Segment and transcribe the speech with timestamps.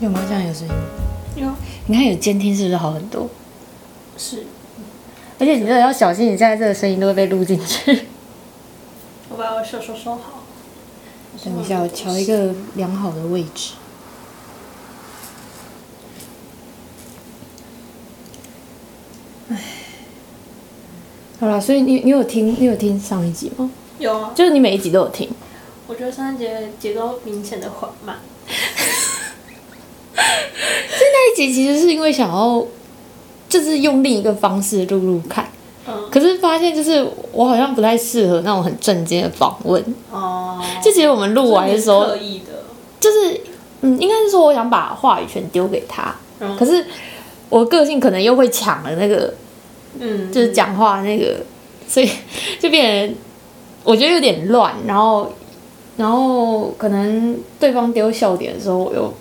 [0.00, 0.22] 有吗？
[0.28, 0.74] 这样有声音？
[1.36, 1.52] 有
[1.86, 3.28] 你看有监听是不是好很多？
[4.18, 4.44] 是，
[5.38, 8.06] 而且你真的要小心，你现在这个声音都会被录进去。
[9.30, 10.44] 我把我手手收好。
[11.44, 13.72] 等一下，我调一个良好的位置。
[19.50, 19.56] 唉，
[21.40, 23.70] 好了，所以你你有听你有听上一集吗？
[23.98, 25.30] 有啊，就是你每一集都有听。
[25.86, 28.18] 我觉得上一节节奏明显的缓慢。
[31.18, 32.64] 那一集其实是因为想要，
[33.48, 35.48] 就是用另一个方式录录看，
[35.86, 39.82] 嗯，可是发现就是我好像不太适合那种很正经的访问。
[40.10, 42.64] 哦，就其实我们录完的时候刻，意的，
[42.98, 43.40] 就是
[43.82, 46.56] 嗯，应该是说我想把话语权丢给他，嗯。
[46.56, 46.84] 可是
[47.48, 49.32] 我个性可能又会抢了那个，
[50.00, 51.36] 嗯，就是讲话那个，
[51.86, 52.08] 所以
[52.58, 53.16] 就变成
[53.84, 55.32] 我觉得有点乱，然后
[55.96, 59.12] 然后可能对方丢笑点的时候我又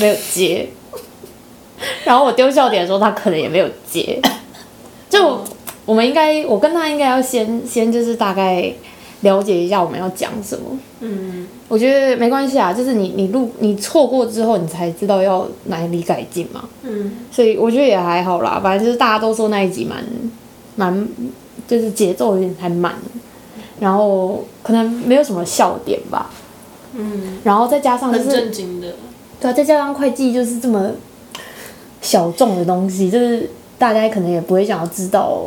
[0.00, 0.68] 没有接，
[2.04, 4.20] 然后我丢笑点的时候他可能也没有接，
[5.10, 5.44] 就哦
[5.84, 8.72] 我们应该我跟他应该要先先就是大概
[9.22, 10.64] 了解一下我们要讲什么。
[11.00, 16.68] 嗯，我觉得没关系啊，就是你你录你错过之后，你才知道要哪里改进嘛。
[16.82, 17.16] 嗯。
[17.32, 20.04] 所以我觉得也还好啦，反正就是大家都说那一集蛮
[20.76, 21.08] 蛮，
[21.66, 22.94] 就是节奏有点太慢，
[23.80, 26.30] 然后可能没有什么笑点吧，
[26.94, 28.94] 嗯，然后再加上就很是正经的，
[29.40, 30.92] 对啊，再加上会计就是这么
[32.02, 35.46] 小众的东西，就是大家可能也不会想要知道，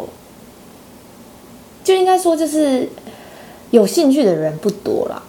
[1.83, 2.89] 就应该说就是
[3.69, 5.21] 有兴趣的人不多啦。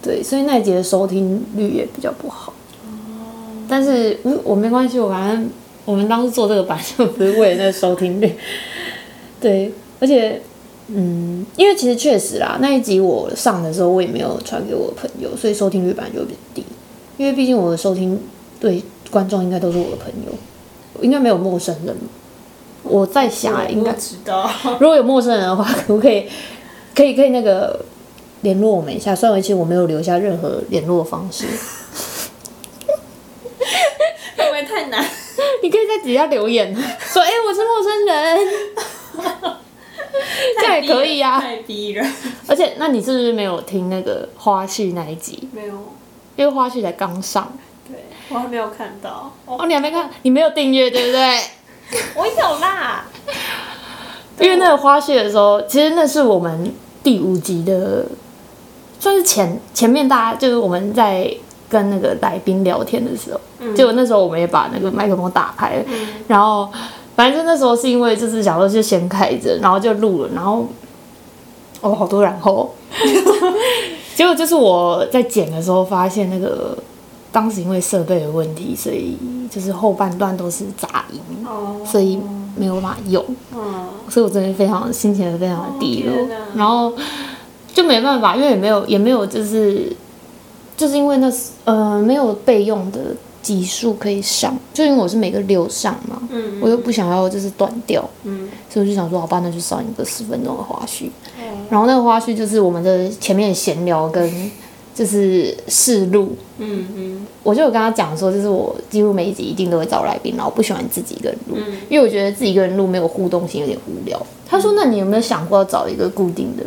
[0.00, 2.52] 对，所以那一节的收听率也比较不好。
[3.66, 5.48] 但是嗯，我没关系，我反正
[5.86, 8.30] 我们当时做这个版就不是为了那收听率。
[9.40, 10.40] 对，而且
[10.88, 16.64] 嗯，因为其实确实啦，那一集我上的时候我也没有传给我朋友，所以收听率本来就比较低。
[17.16, 18.20] 因为毕竟我的收听
[18.60, 18.82] 对
[19.14, 20.32] 观众应该都是我的朋友，
[21.00, 21.96] 应该没有陌生人。
[22.82, 26.28] 我在想啊，应该知道， 如果有陌生人的话，可不可以
[26.96, 27.84] 可以可以那个
[28.40, 29.14] 联络我们一下？
[29.14, 31.46] 虽然其实我没有留下任何联络方式，
[34.36, 35.00] 会不会太难？
[35.62, 38.38] 你可以在底下留言说：“哎、我是陌生人。
[40.60, 41.40] ”这样也可以啊。
[41.40, 42.12] 太逼人，
[42.48, 45.48] 而且，那你是不是没有听那个花絮那一集？
[45.52, 45.74] 没有，
[46.36, 47.73] 因为花絮才刚上对
[48.28, 51.38] 我还没有看到，哦，哦，你还没看，你没有订阅对不对？
[52.16, 53.04] 我有啦，
[54.40, 58.06] 因为那个花絮的时候，其实那是我们第五集的，
[58.98, 61.30] 算是前前面大家就是我们在
[61.68, 63.74] 跟那个来宾聊天的时候，嗯。
[63.76, 66.08] 结果那时候我们也把那个麦克风打开了，嗯。
[66.26, 66.70] 然后
[67.14, 70.66] 反正那时候是因为就是想说就先开着，然后就录了，然后
[71.82, 72.74] 哦好多然后，
[74.16, 76.76] 结果就是我在剪的时候发现那个
[77.34, 79.18] 当时因为设备的问题，所以
[79.50, 82.16] 就是后半段都是杂音，哦，所以
[82.56, 83.24] 没有办法用。
[83.52, 86.92] 嗯，所以我真的非常心情非常的低落，哦然后
[87.74, 89.92] 就没办法，因为也没有也没有就是
[90.76, 93.00] 就是因为那是呃没有备用的
[93.42, 101.66] 集数可以上，就因为我是每个六上嘛，嗯我又不想要就是断掉，嗯，所以我就想说好吧，那就上一个十分钟的花絮，哦。
[101.68, 104.50] 然后那个花絮就是我们的前面闲聊跟
[104.94, 106.36] 就是试录。
[106.58, 114.18] 嗯嗯我就有跟他讲说，就是我几乎每一集一定都会找来宾，然后我不喜欢自己一个人录，嗯因为我觉得自己一个人录没有互动性，有点无聊。
[114.48, 116.62] 他说：“那你有没有想过要找一个固定的，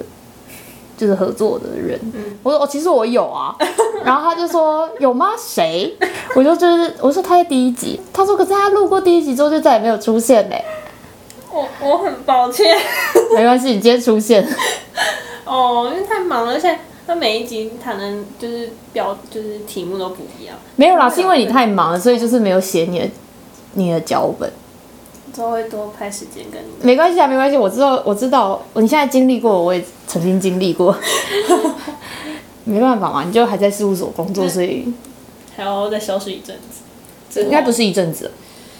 [0.98, 2.00] 就是合作的人？”
[2.44, 3.56] 我说：“哦，其实我有啊。
[4.04, 5.30] ”然后他就说：“有吗？
[5.38, 5.96] 谁？”
[6.36, 10.64] 我就就是我说他在第一集，他说：“可是他录过第一集之后就再也没有出现嘞。
[11.52, 12.76] 我我很抱歉，”
[13.36, 14.46] 没关系，你今天出现，
[15.46, 16.78] 哦，因为太忙了，而且
[17.08, 23.08] 他每一集可能就是标就是题目都不一样，没有啦，是因为你太忙了，所以就是没有写你的
[23.74, 24.52] 你的脚本。
[25.34, 26.68] 之后会多拍时间跟你。
[26.82, 30.98] 没关系啊，没关系，我知道，我知道，你现在经历过，我也曾经经历过，
[32.66, 34.92] 没办法嘛，你就还在事务所工作，所以
[35.56, 36.58] 还要再消失一阵
[37.30, 37.78] 子，应该不是。
[37.78, 38.32] 是一阵子，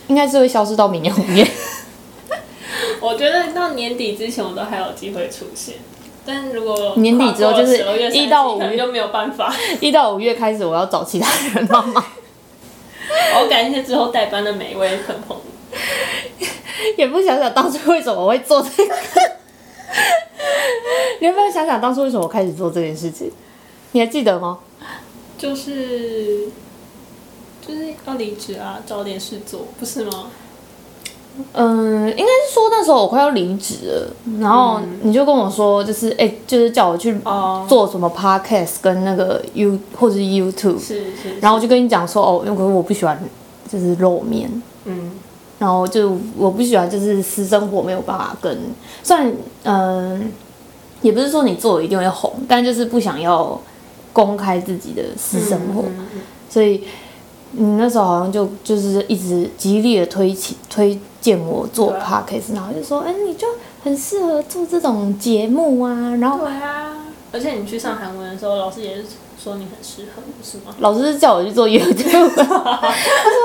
[0.08, 1.48] 应该是会消失到明年五月。
[3.00, 5.76] 我觉得到年底之前我都还有机会出现，
[6.28, 7.78] 但如果年底之后就是
[8.12, 9.56] 一到五30可能就没有办法。
[9.80, 12.04] 一到五月开始，我要找其他人帮忙，
[13.40, 15.38] 我感谢之后代班的每一位朋朋。
[16.98, 18.96] 也不想想当初为什么我会做这个。
[21.22, 23.32] 你有没有想想当初为什么我开始做这件事情？
[23.94, 24.60] 你还记得吗？
[25.38, 26.50] 就是
[27.66, 30.30] 就是要离职啊，找点事做，不是吗？
[31.54, 43.22] 嗯，应该是说那时候我快要离职了，然后你就跟我说，就是哎、就是叫我去哦，做什么 podcast 跟那个 You 或者是 YouTube，是是，然后我就跟你讲说，哦，因为我不喜欢
[43.72, 45.12] 就是露面，嗯。
[45.60, 48.56] 然后就我不喜欢就是私生活没有办法跟，
[49.02, 50.32] 虽然嗯、
[51.02, 53.60] 也不是说你做了一定会红，但就是不想要
[54.14, 55.84] 公开自己的私生活，
[56.48, 56.84] 所以
[57.54, 63.46] 你那时候好像就就是一直极力的推起推荐我做 podcast，、然后就说，哎、你就
[63.84, 66.96] 很适合做这种节目啊，然后对啊，
[67.34, 69.04] 而且你去上韩文的时候，老师也是
[69.38, 70.74] 说你很适合，不是吗？
[70.80, 73.42] 老师叫我去做 YouTube， 他说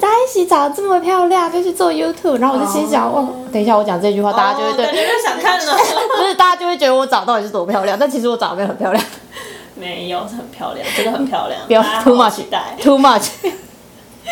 [0.00, 3.28] 大家一起长得这么漂亮，就去做 YouTube，然后我就心想，哦。
[3.28, 4.86] 哦，等一下我讲这句话，大家就会对，
[5.22, 5.76] 想看了。
[6.16, 9.04] 不是大家就会觉得我长得到底是多漂亮，但其实我长得没有很漂亮。
[9.76, 11.60] 没有，是很漂亮，真的很漂亮。
[11.66, 13.28] 不要 too 好好 much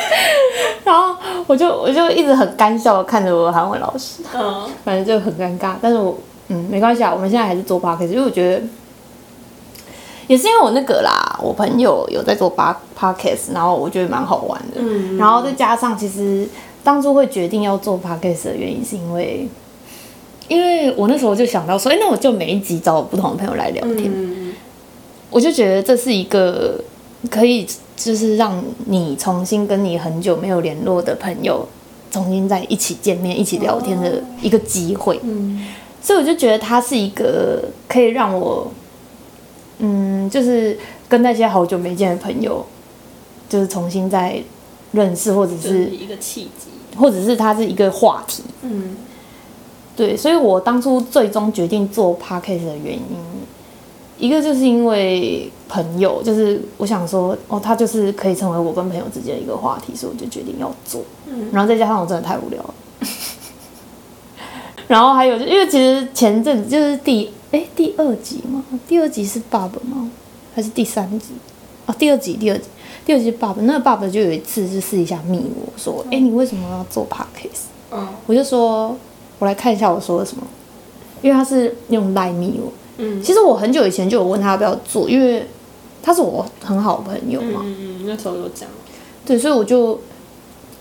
[0.85, 1.17] 然后
[1.47, 5.75] 我就我就一直很干笑的看着我的韩文老师，嗯，反正就很尴尬。
[5.81, 6.17] 但是我
[6.49, 8.63] 嗯没关系啊，我们现在还是做 podcast，因为我觉得
[10.29, 14.77] 也是因为我那个啦，我朋友有在做 pa podcast，然后我觉得蛮好玩的。
[14.79, 16.49] 嗯然后再加上其实
[16.85, 19.49] 当初会决定要做 podcast 的原因，是因为
[20.49, 24.53] 因为我那时候就想到说，哎，那我就每一集找不同的朋友来聊天，嗯
[25.31, 26.81] 我就觉得这是一个
[27.31, 31.67] 可以就是让你重新跟你很久没有联络的朋友
[32.11, 35.21] 重新在一起见面、一起聊天的一个机会。
[35.23, 35.67] 嗯
[36.03, 38.71] 所以我就觉得它是一个可以让我，
[39.79, 40.79] 嗯，就是
[41.09, 42.65] 跟那些好久没见的朋友，
[43.49, 44.41] 就是重新再
[44.93, 46.71] 认识，或者是一个契机。
[46.97, 48.43] 或者是它是一个话题。
[48.63, 48.97] 嗯
[49.95, 53.03] 对，所以我当初最终决定做 podcast 的原因，
[54.19, 61.03] 一个就是因为朋友，就是我想说，哦，他就是可以成为我跟朋友之间的一个话题，所以我就决定要做。
[61.29, 62.75] 嗯然后再加上我真的太无聊了，
[64.89, 68.65] 然后还有就因为其实前阵子就是第哎第二集嘛？
[68.89, 70.11] 第二集是爸爸吗？
[70.55, 71.35] 还是第三集？
[71.85, 72.65] 哦，第二集，第二集，
[73.05, 73.61] 第二集是爸爸。
[73.63, 77.67] 那个爸爸就有一次就试一下密我说，哎，你为什么要做 podcast？
[77.93, 78.97] 嗯我就说，
[79.39, 80.43] 我来看一下我说了什么，
[81.23, 82.73] 因为他是用赖密我。
[82.99, 85.47] 嗯其实我很久以前就有问他要不要做，因为
[86.03, 87.61] 他是我很好的朋友嘛。
[87.65, 88.69] 嗯嗯，那时候有讲。
[89.25, 90.01] 对，所以我就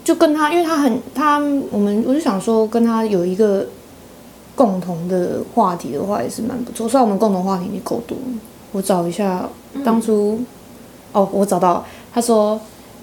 [0.04, 1.38] 就跟他，因为他很他
[1.70, 3.66] 我们我就想说跟他有一个
[4.54, 6.88] 共同的话题的话也是蛮不错。
[6.88, 8.16] 虽然我们共同话题也够多，
[8.72, 9.48] 我找一下
[9.84, 10.38] 当初、
[11.12, 12.60] 哦，我找到了他说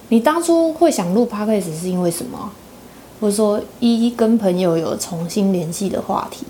[0.09, 2.51] 你当初会想录 podcast 是因为什么？
[3.19, 6.45] 我说一跟朋友有重新联系的话题，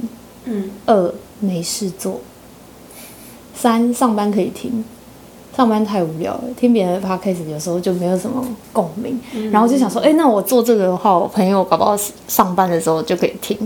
[0.46, 2.20] 嗯二没事做，
[3.64, 4.84] 三上班可以听，
[5.56, 9.18] 上班太无聊了，听别人的 podcast 有时候就没有什么共鸣，
[9.54, 11.96] 然后就想说，哎、那我做这个的话，我朋友搞不好
[12.28, 13.58] 上班的时候就可以听。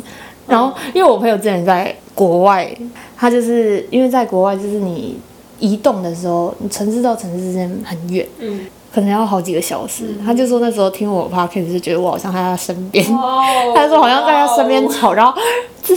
[0.47, 2.71] 然后，因为我朋友之前在国外，
[3.17, 5.17] 他就是因为在国外，就是你
[5.59, 10.13] 移动的时候，你城市到城市之间很远，嗯，可能要好几个小时。
[10.23, 13.41] 他就说那时候听我 podcast 就觉得我好像在他身边，哦
[13.75, 15.33] 他说好像在他身边吵，然后
[15.83, 15.95] 就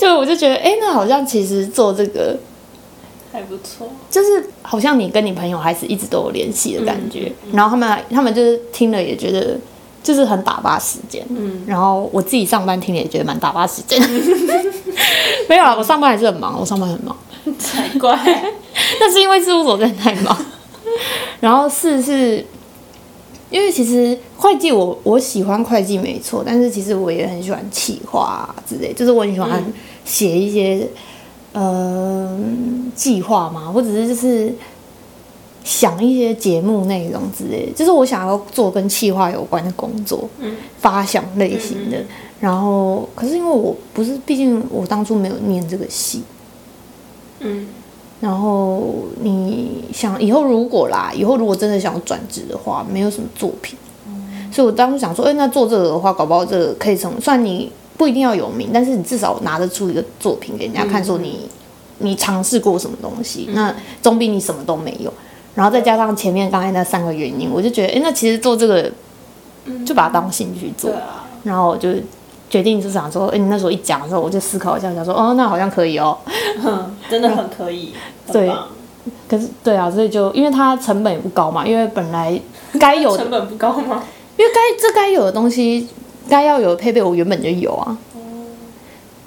[0.00, 2.36] 就我就觉得，哎、那好像其实做这个，
[3.38, 3.88] 还不错。
[4.10, 7.32] 就是好像你跟你朋友还是一直都有联系的感觉。
[7.44, 9.56] 嗯然后他们他们就是听了也觉得
[10.02, 11.24] 就是很打发时间。
[11.30, 14.00] 嗯然后我自己上班听了也觉得蛮打发时间。
[15.48, 17.16] 没有啊，我上班还是很忙，我上班很忙，
[17.58, 18.16] 才怪。
[19.00, 20.36] 但是因为事务所真的太忙。
[21.40, 22.44] 然后四是。
[23.50, 29.72] 因为其实会计我我喜欢会计没错，但是其实我也很喜欢企划、啊、之类，就是我很喜欢嗯
[30.04, 30.86] 写一些、
[31.60, 32.38] 呃
[32.94, 34.52] 计划嘛，或者是就是
[35.64, 40.56] 想一些节目内容之类的，就是我想要做跟企划有关的工作，嗯。
[40.80, 41.98] 发想类型的。
[41.98, 42.06] 嗯
[42.40, 46.22] 然后，可是因为我不是，毕竟我当初没有念这个系，
[47.40, 47.66] 嗯。
[48.20, 53.76] 然后你想以后如果啦，以后如果真的想要转职的话，没有什么作品，
[54.52, 61.46] 所以我当时想说，哎，那做这个的话，搞不好这个可以成，算你不一定要有名，但是你至少拿得出一个作品给人家看，说你、
[61.98, 65.12] 你尝试过什么东西，那总比你什么都没有。
[65.54, 68.90] 然后再加上前面刚才那三个原因，我就觉得，哎，那其实做这个
[69.84, 70.92] 就把它当兴趣做。
[71.42, 71.92] 然后我就
[72.48, 76.16] 决定就想说，哎，你那时候一讲的时候，我就思考一下，想说，哦，那好像可以哦。
[76.62, 77.92] 哼，真的很可以。
[78.32, 78.48] 对
[79.28, 82.40] 可是对啊，所以就因为它成本也不高嘛，因为本来
[82.78, 84.02] 该有的，成本不高吗？
[84.36, 85.88] 因为该这该有的东西，
[86.28, 87.98] 该要有的配备我原本就有啊。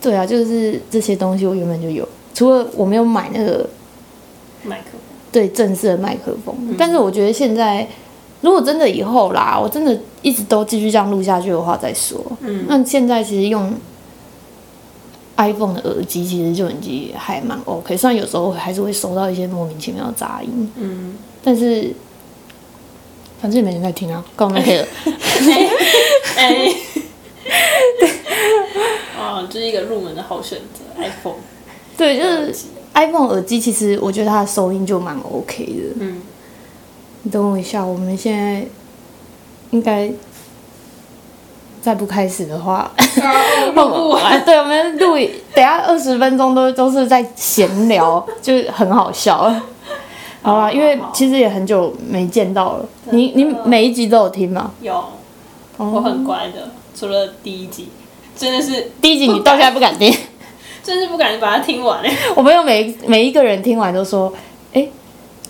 [0.01, 3.69] 对啊，就是这些东西我原本就有，除了我没有买那个
[4.63, 5.01] 麦克风。
[5.31, 7.87] 对正式的麦克风，但是我觉得现在
[8.41, 12.19] 如果真的以后啦，我真的一直都继续这样录下去的话再说。
[12.41, 13.73] 嗯那现在其实用
[15.37, 21.93] iPhone 的耳机，其实就已经还蛮 OK，虽然有时候还是会收到一些莫名其妙的杂音，嗯，但是
[23.41, 24.87] 反正也没人在听啊，干嘛可以了？
[26.35, 26.73] 哎，
[29.41, 31.39] 哦，这是一个入门的好选择，iPhone。
[31.97, 32.55] 对，就是
[32.93, 35.95] iPhone 耳机，其实我觉得它的收音就蛮 OK 的。
[35.99, 36.21] 嗯，
[37.23, 38.65] 你等我一下，我们现在
[39.71, 40.11] 应该
[41.81, 42.91] 再不开始的话，
[43.75, 44.43] 录不完。
[44.45, 45.15] 对，我们录
[45.53, 49.53] 等下二十分钟都都是在闲聊，就是很好笑。
[50.43, 52.85] 好啦，因为其实也很久没见到了。
[53.11, 54.71] 你你每一集都有听吗？
[54.81, 54.93] 有，
[55.77, 57.89] 我哦，很乖的，除了第一集，
[58.41, 60.11] 真的是第一集你到现在不敢听，
[60.81, 62.11] 真是不敢把它听完哎。
[62.35, 64.33] 我朋友每每一个人听完都说，
[64.73, 64.87] 哎、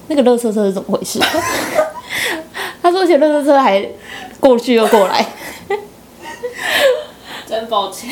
[0.08, 1.18] 那个乐色车是怎么回事？
[2.84, 3.82] 他说，而且乐色车还
[4.42, 5.26] 过去又过来，
[7.48, 8.10] 真抱歉。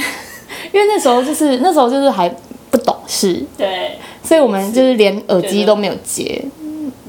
[0.72, 2.34] 因为那时候就是那时候就是还
[2.72, 6.42] 不懂事，对所以我们就是连耳机都没有接，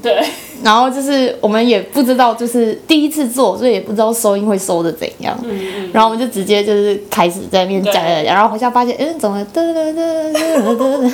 [0.01, 0.23] 对，
[0.63, 5.37] 然后就是我们也不知道，就是第一次做，所以也不知道收音会收的怎样。
[5.43, 11.11] 嗯嗯，然后我们就直接就是开始在那边讲讲讲，然后回家发现，嗯，怎么嘚嘚嘚嘚嘚嘚嘚，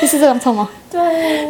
[0.00, 0.70] 就是这样唱吗？
[0.90, 1.00] 对，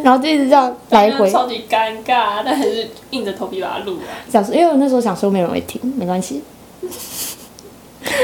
[0.03, 4.05] 然后就一直这样来回超级尴尬，但还是硬着头皮把它录完。
[4.31, 6.43] 想说，因为我那时候想说没有人会听，没关系。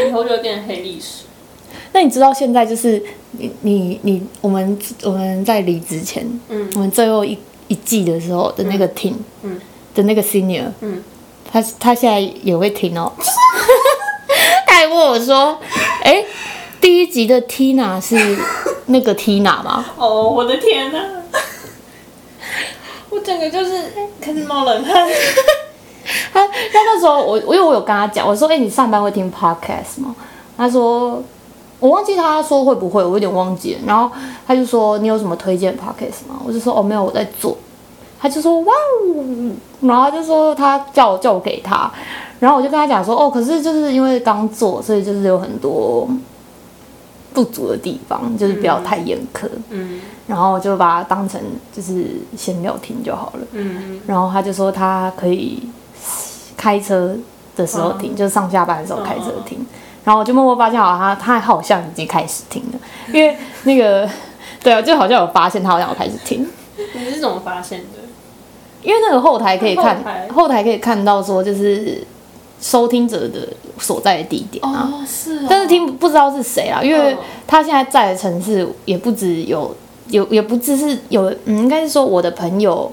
[0.08, 1.24] 以后就会变成黑历史。
[1.92, 9.60] 那你知道现在就是你你你我们我们在离职前，嗯我们最后一一季的时候的那个 team，嗯
[9.94, 11.02] 的那个 senior，嗯，
[11.50, 13.12] 他他现在也会听哦。
[14.66, 15.58] 他还问我说
[16.04, 16.24] ：“哎、
[16.80, 18.14] 第一集的 Tina 是
[18.86, 21.00] 那个 Tina 吗哦，我的天哪！
[23.10, 23.72] 我整个就是
[24.20, 25.08] 开始冒冷汗。
[26.32, 30.14] ”他他那时候我因为我有跟他讲，我说：“哎、你上班会听 podcast 吗？”
[30.56, 31.22] 他说
[31.78, 34.10] ：“我忘记他说会不会，我有点忘记了。”然后
[34.46, 37.56] 他就说：“你有什么推荐 podcast 吗？”我就说：“哦，没有，我在做。”
[38.18, 39.52] 他就说：“哇哦！”
[39.82, 41.90] 然后他就说他叫我叫我给他，
[42.40, 46.08] 然后我就跟他讲说：“哦，可是就是因为刚做，所以就是有很多
[47.34, 49.46] 不足的地方，就是不要太严苛。
[49.70, 51.40] 嗯然后我就把它当成
[51.72, 53.46] 就是闲聊听就好了。
[53.52, 55.62] 嗯然后他就说他可以
[56.56, 57.14] 开车
[57.54, 59.64] 的时候听，就是上下班的时候开车听。
[60.06, 62.78] 然后我就默默发现，好，他他好像已经开始听了，
[63.12, 64.08] 因为那个
[64.62, 66.48] 对啊，就好像有发现他好像有开始听，
[66.94, 67.98] 你是怎么发现的？
[68.82, 72.00] 因为那个后台可以看后台后台可以看到说就是
[72.60, 73.48] 收听者的
[73.80, 74.88] 所在的地点啊。
[74.92, 79.74] 哦，是哦但是听不知道是谁啊，因为哦他现在在的城市也不止有
[80.10, 82.92] 有也不只是有，嗯，应该是说我的朋友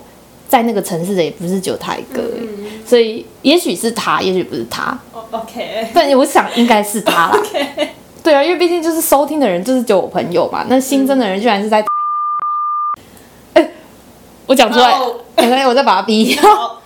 [0.54, 2.84] 在那个城市的也不是只有他一个，嗯。
[2.86, 5.88] 所以也许是他，也许不是他，哦，OK。
[5.96, 7.40] 但我想应该是他啦。
[7.40, 7.90] OK，
[8.22, 13.72] 对啊，因为毕竟就是收听的人就是只有我朋友嘛，那新增的人居然是在台南的话，哎、
[14.46, 16.36] 我讲出来哦，哎、我再把他逼。
[16.36, 16.44] 掉。
[16.44, 16.82] 好，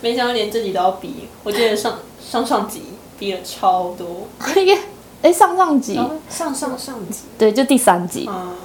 [0.00, 2.84] 没想到连这集都要逼，我记得上上上集
[3.18, 4.26] 逼了超多，
[4.62, 4.78] 耶，
[5.20, 5.96] 哎，上上集，
[6.30, 8.56] 上上上集，对，就第三集，嗯，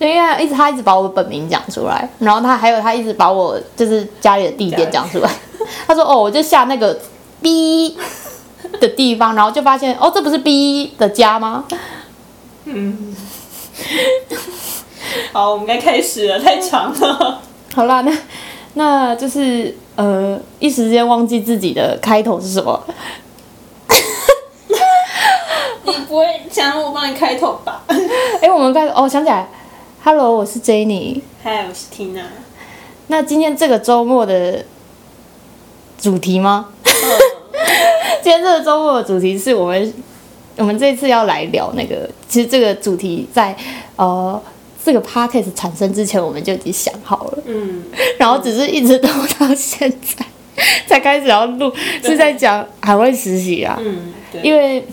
[0.00, 5.30] 因为他一直他一直把我本名讲出来，然后他还有他一直把我就是家里的地点讲出来。
[5.86, 6.98] 他说：“哦，我就下那个
[7.42, 7.96] B
[8.80, 11.64] 的地方，然后就发现哦，这不是 B 的家吗？
[12.64, 13.14] 嗯，
[15.32, 17.40] 好，我们该开始了，太长了。
[17.74, 18.12] 好啦，那
[18.74, 22.82] 那就是呃，一时间忘记自己的开头是什么。
[25.84, 27.82] 你不会想让我帮你开头吧？
[28.40, 29.46] 哎，我们开哦，想起来
[30.02, 31.20] ，Hello，我是 Jenny。
[31.42, 32.24] 嗨，我是 Tina。
[33.08, 34.64] 那今天这个周末的
[35.98, 36.70] 主题吗？
[38.22, 39.94] 今天这个周末的主题是我们
[40.56, 43.56] 我们这次要来聊那个，其实这个主题在
[43.96, 44.40] 呃
[44.84, 47.82] 这个 podcast 产生之前我们就已经想好了，嗯，
[48.18, 50.24] 然后只是一直都到现在
[50.86, 54.86] 才开始要录，是在讲海外实习啊，嗯，对，因为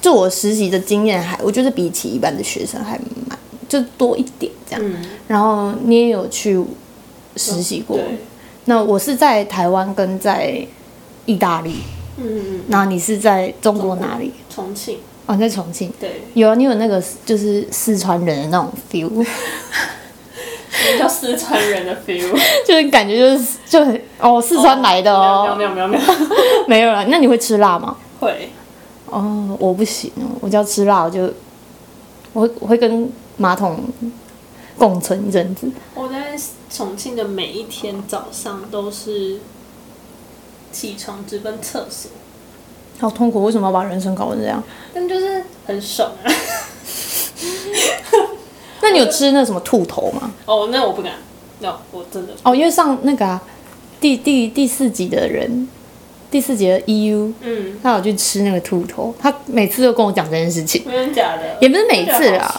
[0.00, 3.38] 就我实习的经验还我觉得比起一般的学生还蛮
[3.70, 4.96] 就多一点这样，嗯，
[5.28, 6.60] 然后你也有去
[7.36, 8.18] 实习过，对，
[8.64, 10.60] 那我是在台湾跟在
[11.24, 11.76] 意大利，
[12.16, 14.32] 嗯嗯，那你是在中国哪里？
[14.52, 15.92] 重庆，哦，在重庆。
[16.00, 19.24] 对，有啊，你有那个就是四川人的那种 feel，
[20.98, 22.28] 叫四川人的 feel？
[22.66, 26.14] 就是感觉就是就很哦，四川来的哦，没有没有没有没有，
[26.66, 27.04] 没有了。
[27.08, 27.96] 那你会吃辣吗？
[28.18, 28.50] 会，
[29.06, 31.32] 哦，我不行哦，我只要吃辣，我就
[32.32, 33.82] 我会我会跟马桶
[34.78, 35.70] 共存一阵子。
[35.94, 36.38] 我在
[36.70, 39.38] 重庆的每一天早上都是
[40.72, 42.10] 起床直奔厕所，
[42.98, 44.62] 好痛苦，为什么要把人生搞成这样？
[44.94, 46.32] 但就是很爽啊。
[48.82, 50.32] 那你有吃那什么兔头吗？
[50.46, 51.14] 哦，那我不敢，
[51.60, 53.42] 那我真的，哦，因为上那个啊，
[54.00, 55.68] 第第第四集的人，
[56.30, 61.42] 第四节的 EU，嗯，他有去吃那个兔头，他每次都跟我讲这件事情，真的假的？
[61.60, 62.54] 也不是每次啦？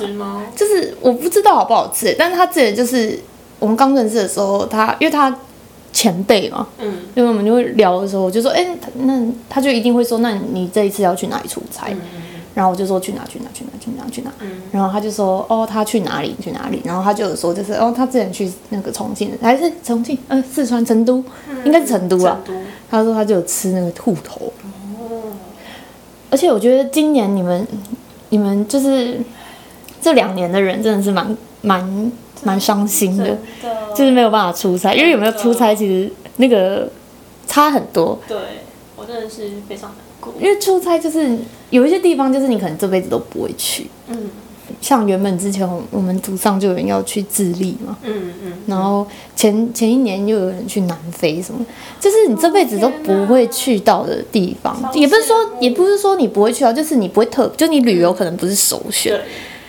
[0.56, 3.18] 就是我不知道好不好吃，但是他之前就是
[3.60, 5.34] 我们刚认识的时候，他因为他
[5.94, 6.94] 前辈嘛，嗯。
[7.16, 11.88] 因为我们就会聊的时候，我就说，哎、他那他就一定会说，那你这一次要去哪里出差？
[11.92, 12.00] 嗯
[12.54, 14.62] 然后我就说去哪去哪去哪去哪去哪，嗯。
[14.74, 20.18] 然后他就说哦他去哪里去哪里，然后他就有说就是哦他之前去那个重庆还是重庆？
[20.28, 21.24] 呃四川成都，
[21.64, 22.62] 应该是成都啊，成都
[22.92, 25.32] 他说他就有吃那个兔头，哦，
[26.30, 27.66] 而且我觉得今年你们
[28.30, 29.18] 你们就是
[30.02, 32.12] 这两年的人真的是蛮蛮
[32.44, 33.26] 蛮伤心的，
[33.62, 36.90] 真的，就是没有办法出差，因为有没有出差其实那个
[37.48, 38.38] 差很多，对
[38.98, 40.34] 我真的是非常难过。
[40.38, 41.38] 因为出差就是
[41.70, 44.30] 有一些地方就是你可能这辈子都不会去，嗯
[44.82, 51.64] 像原本之前我我们组上就有人要去智利嘛，嗯嗯，然后前前一年又有人去南非什么，
[52.00, 59.18] 就是你这辈子都不会去到的地方，也不是说也不是说你不会去到，就是你不会特，就你旅游可能不是首选。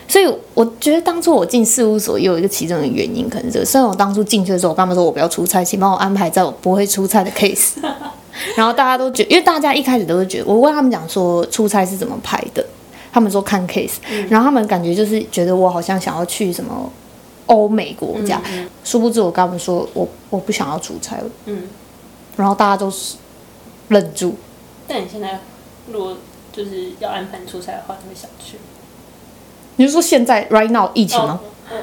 [0.09, 3.65] 所以我觉得当初我进事务所也有一个其中的原因，可能是这个。
[3.65, 7.73] 虽然我当初进去的时候，我跟他们说我不要出差，请帮我安排在我不会出差的 case。
[8.57, 12.63] 然后大家都觉因为大家一开始都是觉得，我问他们讲说出差是怎么排的，
[13.13, 13.97] 他们说看 case，、
[14.31, 16.91] 然后他们感觉就是觉得我好像想要去什么
[17.47, 21.69] 欧美国家，嗯殊不知我跟他们说我我不想要出差，嗯。
[22.37, 23.17] 然后大家都是
[23.89, 24.35] 愣住。
[24.89, 25.41] 但你现在
[25.91, 26.17] 如果
[26.51, 28.57] 就是要安排出差的话，你会想去
[29.77, 31.41] 你是说现在 right now 疫情吗？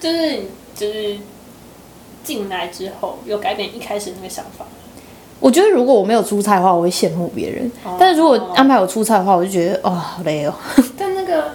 [0.00, 1.18] 就是你就是
[2.24, 4.70] 进来之后有改变一开始那个想法吗，
[5.40, 7.68] 我觉得如果我没有出差的话，我会羡慕别人；
[7.98, 10.54] 但是如果安排我出差的话，我就觉得哦好累哦。
[10.98, 11.52] 但那个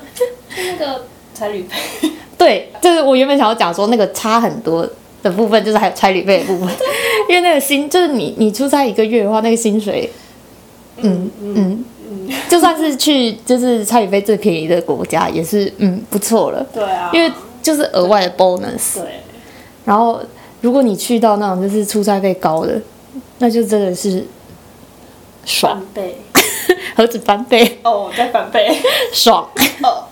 [0.56, 1.02] 但那个
[1.36, 4.88] 差旅费，对，就是我原本想要讲说那个差很多
[5.22, 6.70] 的部分，就是还有差旅费的部分，
[7.30, 10.10] 因为那个薪就是你你出差一个月的话，那个薪水，
[10.98, 17.32] 嗯嗯嗯，就算是去就是差旅费最便宜的国家，也是嗯不错了，对啊，因为
[17.62, 18.96] 就是额外的 bonus。
[19.02, 19.04] 对。
[19.86, 20.22] 然后
[20.62, 22.80] 如果你去到那种就是出差费高的，
[23.40, 24.26] 那就真的是
[25.46, 26.18] 爽，翻倍
[26.96, 28.70] 何止翻倍，哦，再翻倍
[29.12, 29.50] 爽。
[29.82, 30.06] 哦，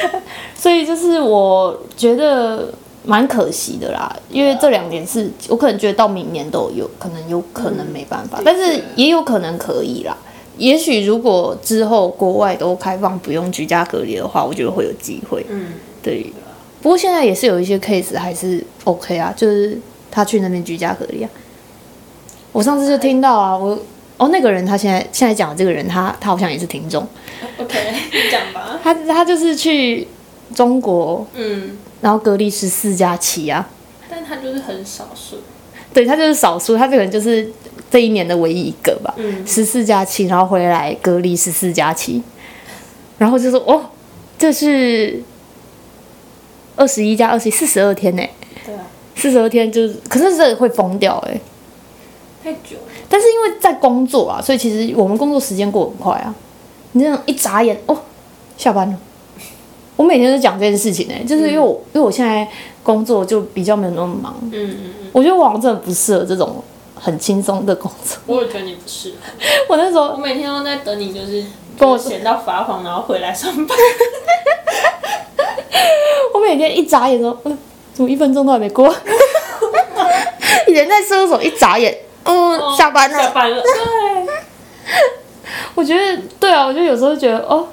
[0.56, 2.72] 所以就是我觉得
[3.04, 10.16] 蛮可惜的啦，因为这两年是我可能觉得到明年都有可能有可能没办法，嗯但是也有可能可以啦。
[10.58, 15.44] 也许如果之后国外都开放不用居家隔离的话，我觉得会有机会。
[15.48, 16.30] 嗯，对，
[16.82, 19.78] 不过现在也是有一些 case 还是 OK 啊，就是
[20.10, 21.30] 他去那边居家隔离啊。
[22.52, 23.78] 我上次就听到啊，我
[24.18, 27.06] 哦那个人他现在现在讲的这个人他他好像也是听众
[27.58, 27.78] ，OK，
[28.12, 30.06] 你讲吧，他他就是去
[30.54, 33.68] 中国嗯，然后隔离十四加七啊，
[34.10, 35.36] 但他就是很少数，
[35.94, 37.50] 对他就是少数，他这个人就是
[37.90, 39.46] 这一年的唯一一个吧，嗯。
[39.46, 42.22] 十四加七，然后回来隔离十四加七，
[43.18, 43.86] 然后就说哦，
[44.38, 45.22] 这是
[46.76, 48.22] 二十一加二十一，四十二天呢，
[48.64, 48.86] 对啊，
[49.16, 51.40] 四十二天就是，可是这会疯掉哎，
[52.42, 56.34] 太久了，但是因为在工作啊，所以其实我们工作时间过很快啊，
[56.92, 57.96] 你这样一眨眼哦，
[58.56, 58.96] 下班了。
[59.96, 62.48] 我每天都讲这件事情哎，就是因为我、因为我现在
[62.82, 66.62] 工作就比较没有那么忙，嗯嗯嗯，我觉得我好像真的不适合这种
[66.94, 68.18] 很轻松的工作。
[68.26, 69.16] 我也觉得你不适合，
[69.68, 71.44] 我那时候我每天都在等你，就是
[71.78, 73.78] 跟我闲到发黄，然后回来上班，
[76.34, 77.56] 我每天一眨眼说，嗯，
[77.94, 78.92] 怎么一分钟都还没过？
[80.66, 83.18] 人在事务所一眨眼，嗯，哦下班了。
[83.18, 84.34] 下班了， 对，
[85.74, 87.66] 我觉得对啊，我就有时候觉得哦，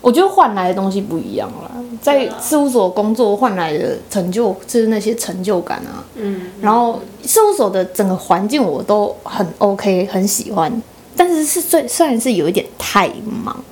[0.00, 10.82] 我觉得换来的东西不一样了，在事务所工作换来的成就就是那些成就感啊，嗯，然后事务所的整个环境我都很 OK，很喜欢，
[11.16, 13.08] 但是是虽虽然是有一点太
[13.44, 13.62] 忙，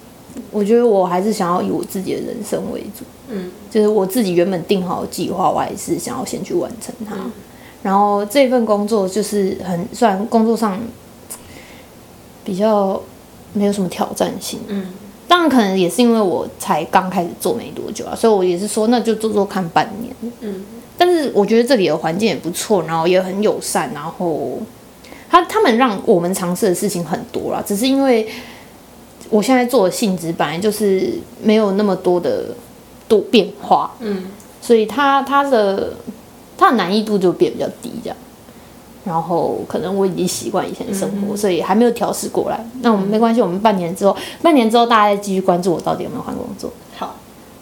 [0.50, 7.16] 我觉得我还是想要以我自己的人生为主，嗯，就是我自己原本定好的计划，我还是想要先去完成它。
[7.86, 10.76] 然后这份工作就是很虽然工作上
[12.42, 13.00] 比较
[13.52, 14.88] 没有什么挑战性，嗯，
[15.28, 20.12] 当然可能也是因为我才刚开始做没多久啊，所以我也是说那就做做看半年。
[20.40, 20.64] 嗯，
[20.98, 24.58] 但是我觉得这里的环境也不错，然后也很友善，然后
[25.30, 28.26] 他他们让我们尝试的事情很多啦，只是因为
[29.30, 32.46] 我现在做的性质本来就是没有那么多的
[33.06, 34.24] 多变化，嗯，
[34.60, 35.92] 所以他他的
[36.56, 38.16] 它的难易度就变比较低这样。
[39.04, 42.58] 然后可能我已经习惯以前的生活，所以还没有调试过来。
[42.82, 46.68] 那我们没关系，我们半年之后，半年之后大家再继续关注我到底有没有换工作。
[46.98, 47.14] 好，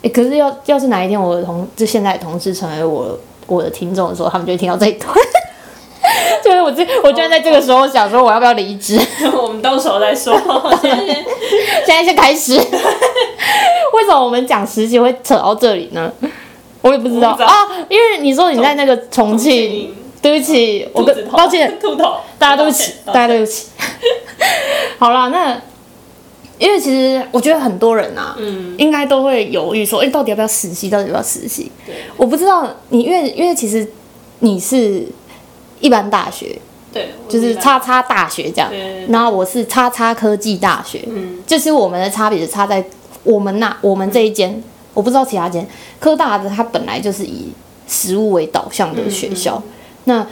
[0.03, 5.11] 哎，可是要要是哪一天我的同就现在的同事成为我我的听众的时候，他们就会听到这一段。
[6.43, 8.99] 就是我这我居然在这个时候想说我要不要离职，
[9.37, 10.35] 我们到时候再说。
[10.81, 11.25] 现在先
[11.85, 12.55] 现在先开始。
[13.93, 16.11] 为什么我们讲实习会扯到这里呢？
[16.85, 17.31] 我也不知道。
[17.31, 17.55] 啊，
[17.89, 21.79] 因为你说你在那个重庆，对不起，我跟抱歉，
[22.39, 23.69] 大家对不起，大家对不起。
[24.99, 25.59] 好啦，那
[26.59, 30.91] 因为其实我觉得很多人啊，嗯，应该都会犹豫说，哎、到底要不要实习？
[30.91, 31.73] 到底要不要实习？
[31.87, 31.95] 对。
[32.19, 33.89] 我不知道你，因为因为其实
[34.41, 35.07] 你是
[35.81, 36.59] 一般大学，
[36.93, 38.71] 对，就是叉叉大学这样
[39.09, 41.43] 然后我是叉叉科技大学，嗯。
[41.47, 42.85] 就是我们的差别是差在
[43.23, 44.63] 我们那我们这一间，
[44.95, 45.69] 我不知道其他间
[46.01, 47.53] 科大的它本来就是以
[47.87, 49.63] 实物为导向的学校，
[50.05, 50.27] 那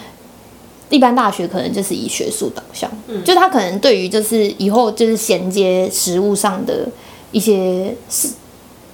[0.88, 2.90] 一般大学可能就是以学术导向，
[3.24, 6.86] 就它可能对于就是以后就是衔接实物上的
[7.30, 8.30] 一些事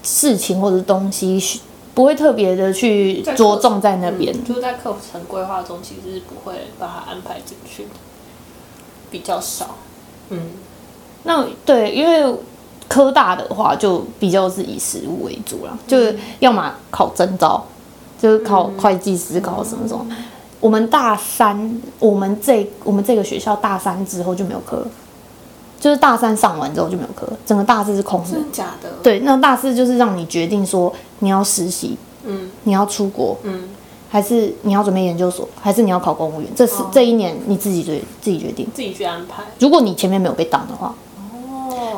[0.03, 1.61] 事情或者东西，
[1.95, 4.33] 不会特别的去着重在那边。
[4.33, 7.91] 嗯就是在课程规划中，其实是不会把它安排进去的，
[9.11, 9.77] 比较少。
[10.31, 10.39] 嗯，
[11.25, 12.33] 那对，因为
[12.89, 17.63] 科大的话就比较是以实务为主啦，就是要么考证照，
[18.19, 20.07] 就是考会计师，考什么什么。
[20.61, 24.85] 我们大三，我们这我们这个学校大三之后就没有课，
[25.79, 28.31] 就是大三上完之后就没有课，整个大四是空的。
[28.33, 28.91] 真的假的？
[29.03, 33.69] 对，那大四就是让你决定说你要实习，嗯你要出国，嗯，
[34.11, 36.51] 还是你要准备研究所，还是你要考公务员。
[36.57, 38.67] 这是、哦这一年你自己决自己决定。
[38.75, 39.45] 自己去安排。
[39.61, 40.95] 如果你前面没有被挡的话，哦，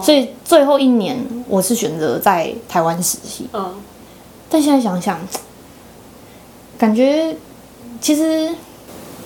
[0.02, 3.74] 所以最后一年我是选择在台湾实习，嗯，
[4.48, 5.18] 但现在想想，
[6.78, 7.36] 感觉
[8.00, 8.48] 其实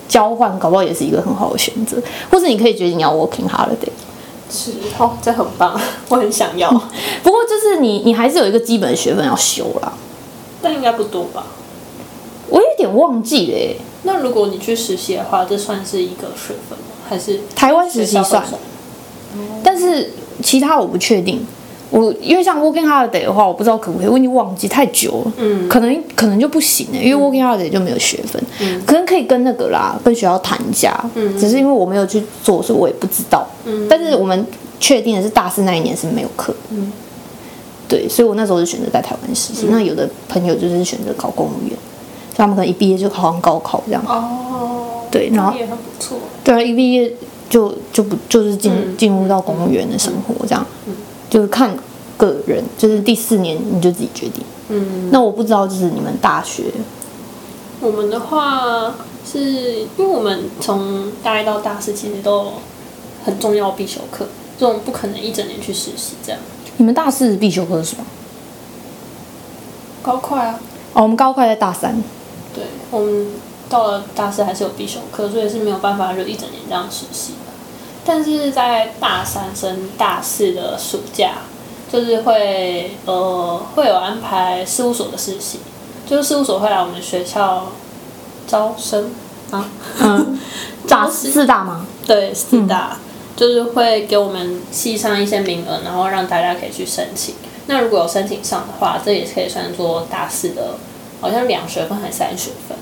[0.07, 1.97] 交换搞不好也是一个很好的选择，
[2.29, 3.89] 或是你可以决定你要 working holiday。
[4.49, 6.69] 是哦，这很棒，我很想要，
[7.23, 9.93] 不过就是你你还是有一个基本的学分要修啦，
[10.61, 11.47] 但应该不多吧？
[12.49, 16.85] 我有点忘记了耶、那如果你去实习的话，这算是一个学分吗？
[17.09, 18.45] 还是台湾实习算？
[19.63, 21.45] 但是其他我不确定。
[21.91, 25.69] 我因为像 working holiday 的话，我不知道可不可以，我已经忘记太久了，嗯。
[25.69, 28.81] 可能可能就不行了，因为 working holiday 就没有学分，嗯。
[28.85, 31.39] 可能可以跟那个啦，跟学校谈一下，嗯。
[31.39, 33.47] 只是因为我没有去做，所以我也不知道。
[33.65, 33.87] 嗯。
[33.89, 34.45] 但是我们
[34.79, 36.91] 确定的是大四那一年是没有课，嗯。
[37.87, 39.67] 对，所以我那时候就选择在台湾实习。
[39.69, 46.17] 那有的朋友就是选择考公务员，所以他们可能一毕业就考上高考这样，哦，对然后也很不错。
[46.43, 47.13] 对啊，一毕业
[47.49, 50.65] 就就不就是进嗯进入到公务员的生活这样，
[51.29, 51.75] 就是看
[52.17, 54.43] 个人，就是第四年你就自己决定。
[54.69, 56.63] 嗯，那我不知道，就是你们大学，
[57.81, 62.53] 我们的话是因为我们从大一到大四其实都
[63.23, 64.25] 很重要必修课，
[64.59, 66.41] 这种不可能一整年去实习这样。
[66.77, 68.03] 你们大四必修课是什么？
[70.01, 70.59] 高快啊，
[70.93, 72.01] 哦，我们高快在大三。
[72.53, 73.27] 对，我们
[73.69, 77.51] 到了大四还是有必修课，所以是没有办法就一整年这样实习的。
[78.05, 81.31] 但是在大三升大四的暑假，
[81.91, 85.59] 就是会呃会有安排事务所的实习，
[86.05, 87.71] 就是事务所会来我们学校
[88.47, 89.11] 招生
[89.49, 90.39] 啊，嗯，
[90.87, 91.87] 大四大吗？
[92.05, 92.97] 对，四大、
[93.35, 97.33] 就是会给我们系上一些名额，然后让大家可以去申请。
[97.65, 100.75] 那如果有申请上的话，这也可以算作大四的，
[101.19, 102.77] 好像两学分还是三学分，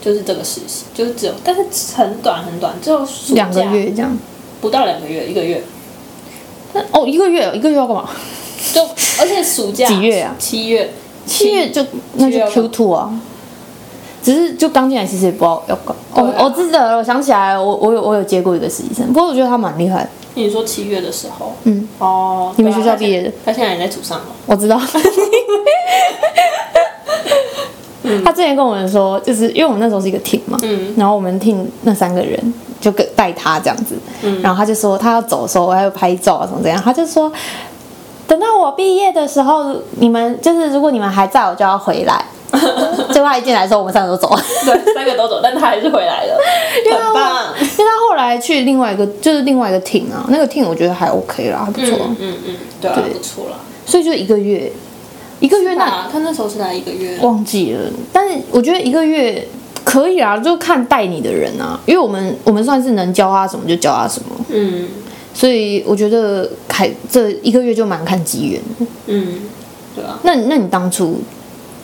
[0.00, 1.62] 就是这个实习，就是只有，但是
[1.94, 4.16] 很短很短，只有两个，月这样。
[4.60, 5.62] 不到两个月，一个月，
[6.74, 8.10] 那哦，一个月，一个月要干嘛？
[8.74, 8.82] 就
[9.18, 10.90] 而且暑假几月啊七月，
[11.24, 11.84] 七月就
[12.14, 13.18] 那就 Q two 啊。
[14.22, 15.96] 只是就刚进来，其实也不知道要干。
[16.12, 20.10] 哦对，啊我记得，我想起来，我我有我有接过一个实习生，不过我觉得他蛮厉害的。
[20.34, 24.78] 你说七月的时候，嗯，哦，你们学校毕业的他现在也在组上了，我知道。
[28.24, 30.94] 他之前跟我们说，就是因为我们那时候是一个 team 嘛，嗯。
[30.96, 32.38] 然后我们 team 那三个人
[32.80, 34.40] 就跟带他这样子，嗯。
[34.42, 37.32] 然后他就说他要走的时候，我还要拍照啊什么怎样，他就说
[38.26, 42.24] 等到我毕业的时候，你们就是如果你们还在，我就要回来。
[43.12, 44.34] 结果他一进来的时候，我们三个都走。
[44.34, 46.36] 了，对，三个都走，但他还是回来了，
[46.84, 47.54] 因为他很棒。
[47.56, 53.14] 因为他后来去另外一个就是另外一个 team 啊，那个 team 我觉得还 OK 啦，还不错，嗯嗯嗯，对啊，对。
[53.14, 53.56] 不错啦。
[53.86, 54.70] 所以就一个月，
[55.40, 59.46] 一个月那那他那时候是来一个月，忘记了，但是我觉得一个月
[59.82, 64.88] 可以啊，就看带你的人啊，因为我们我们算是能教他什么就教他什么，嗯
[65.32, 68.60] 所以我觉得还这一个月就蛮看机缘。
[69.06, 69.40] 嗯，
[69.94, 70.18] 对啊。
[70.22, 71.20] 那那你当初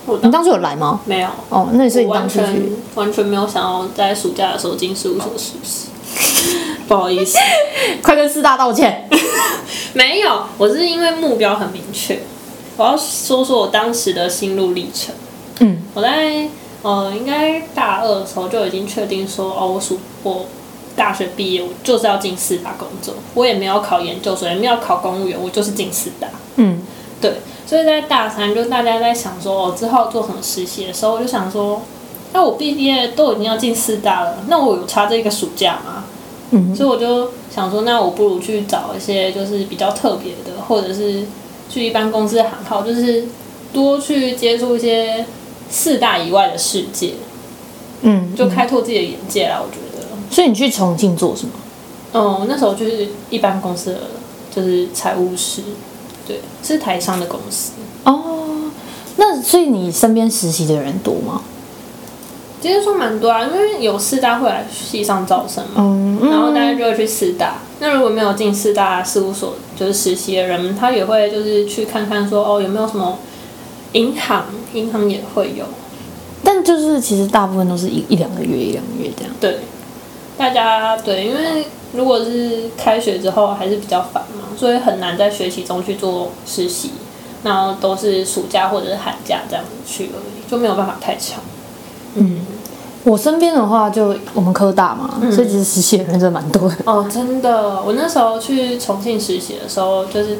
[0.04, 1.00] 我你当初有来吗？
[1.06, 5.86] 没有，哦，那所以我完你当初去全完全没有想要在暑假的时候进事务所实习，
[6.88, 7.38] 不好意思，
[8.02, 9.08] 快跟四大道歉。
[9.94, 12.20] 没有，我是因为目标很明确，
[12.76, 15.14] 我要说说我当时的心路历程。
[15.60, 16.48] 嗯我在
[16.82, 20.44] 呃，应该大二的时候就已经确定说，哦，我暑我
[20.94, 26.28] 大学毕业，我就是要进四大工作，我也没有考研究所，也没有考公务员，我就是进四大。
[26.56, 26.80] 嗯
[27.20, 27.32] 对，
[27.66, 31.82] 所以在大三，就大家在想说，哦，之后做什么实习的时候，我就想说，
[32.32, 36.04] 那我毕业都已经要进四大了，那我有差这个暑假吗？
[36.50, 41.24] 嗯所以我就想说，那我不如去找一些就是比较特别的，或者是
[41.68, 43.24] 去一般公司的行号，就是
[43.72, 45.26] 多去接触一些
[45.68, 47.14] 四大以外的世界，
[48.02, 49.60] 嗯，就开拓自己的眼界啦。
[49.60, 51.52] 我觉得，所以你去重庆做什么？
[52.12, 54.00] 嗯，那时候就是一般公司的，
[54.54, 55.62] 就是财务师，
[56.26, 57.72] 对，是台商的公司。
[58.04, 58.70] 哦，
[59.16, 61.42] 那所以你身边实习的人多吗？
[62.66, 67.58] 其实说蛮多啊，因为有四大会来系上招生嘛，嗯然后大家就会去四大。
[67.78, 73.20] 那如果没有进四大事务所就是实习的人，他也会就是去看看说哦有没有什么
[73.92, 75.64] 银行，银行也会有。
[76.42, 79.32] 但就是其实大部分都是一一两个月一两个月这样。
[79.40, 79.58] 对，
[80.36, 86.90] 大家对，因为如果是开学之后还是比较烦嘛，所以很难在学习中去做实习，
[87.44, 91.40] 然后都是暑假或者是寒假这样子去而已，就没有办法太长。
[93.06, 96.74] 我身边的话就我们科大嘛，所以其实实习的人真的蛮多的。
[96.84, 100.38] 哦，真的，我那时候去重庆实习的时候，就是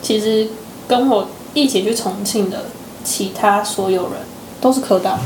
[0.00, 0.46] 其实
[0.86, 2.66] 跟我一起去重庆的
[3.02, 4.12] 其他所有人
[4.60, 5.18] 都是科大，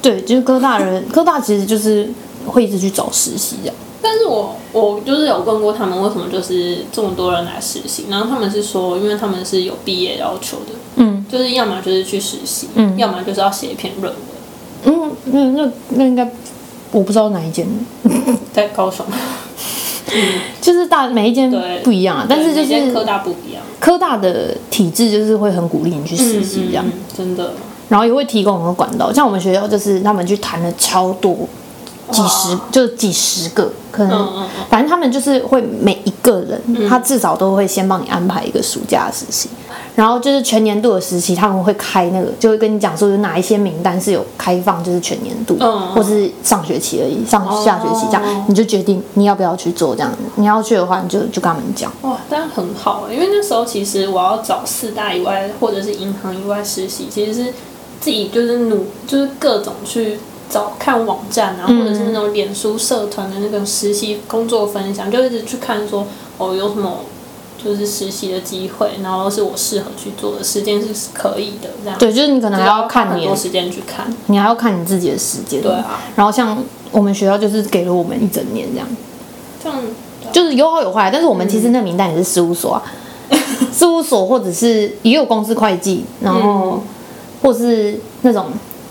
[0.00, 2.08] 对，就是科大人， 科大其实就是
[2.46, 3.76] 会一直去找实习这样。
[4.00, 11.26] 但是我我就是有问过他们为什么就是这么多人来实习，然后他们是说，因为他们是有毕业要求的，嗯。
[11.30, 12.96] 就是要么就是去实习，嗯。
[12.96, 14.22] 要么就是要写一篇论文，
[14.84, 16.28] 嗯，那那那应该
[16.90, 17.66] 我不知道哪一间，
[18.52, 19.04] 在高雄，
[20.60, 21.50] 就是大每一间
[21.82, 27.52] 不一样啊，但是就是科大不一样，科大的体制就是会很鼓励你去实习这样，嗯嗯嗯真的，
[27.88, 31.36] 然后也会提供很多管道，像我们学校就是他们去谈了超多。
[32.10, 32.60] 几十哇。
[32.70, 39.48] 就几十个，可能、反正他们就是会每一个人，他至少都会先帮你安排一个暑假实习，
[39.94, 45.70] 然后就是全年度的实习，他们会开那个，就会跟你讲说有哪一些名单是有开放，就是全年度，嗯。
[45.72, 48.44] 嗯或是上学期而已，上下学期这样，哦。
[48.48, 57.52] 你就决定你要不要去做这样，你要去的话，你就就跟他们讲，哇，但很好欸因为那时候其实我要找四大以外或者是银行以外实习，其实是
[58.00, 66.06] 自己就是努，就是各种去找看网站啊，嗯或者是那种脸书社团的那个实习工作分享，就一直去看说
[66.38, 67.00] 哦有什么
[67.64, 71.98] 就是实习的机会，然后是我适合去做的，时间是可以的这样。
[71.98, 74.12] 对，就是你可能还要要看你多时间去看。
[74.26, 78.88] 你还要看你自己的时间，对啊，然后像我们学校就是给了我们一整年这样，
[79.62, 79.78] 这样
[80.32, 82.82] 就是有好有坏，但是我们其实那名单也是事务所啊，
[83.72, 86.82] 事务所或者是也有公司会计，然后
[87.42, 88.46] 或是那种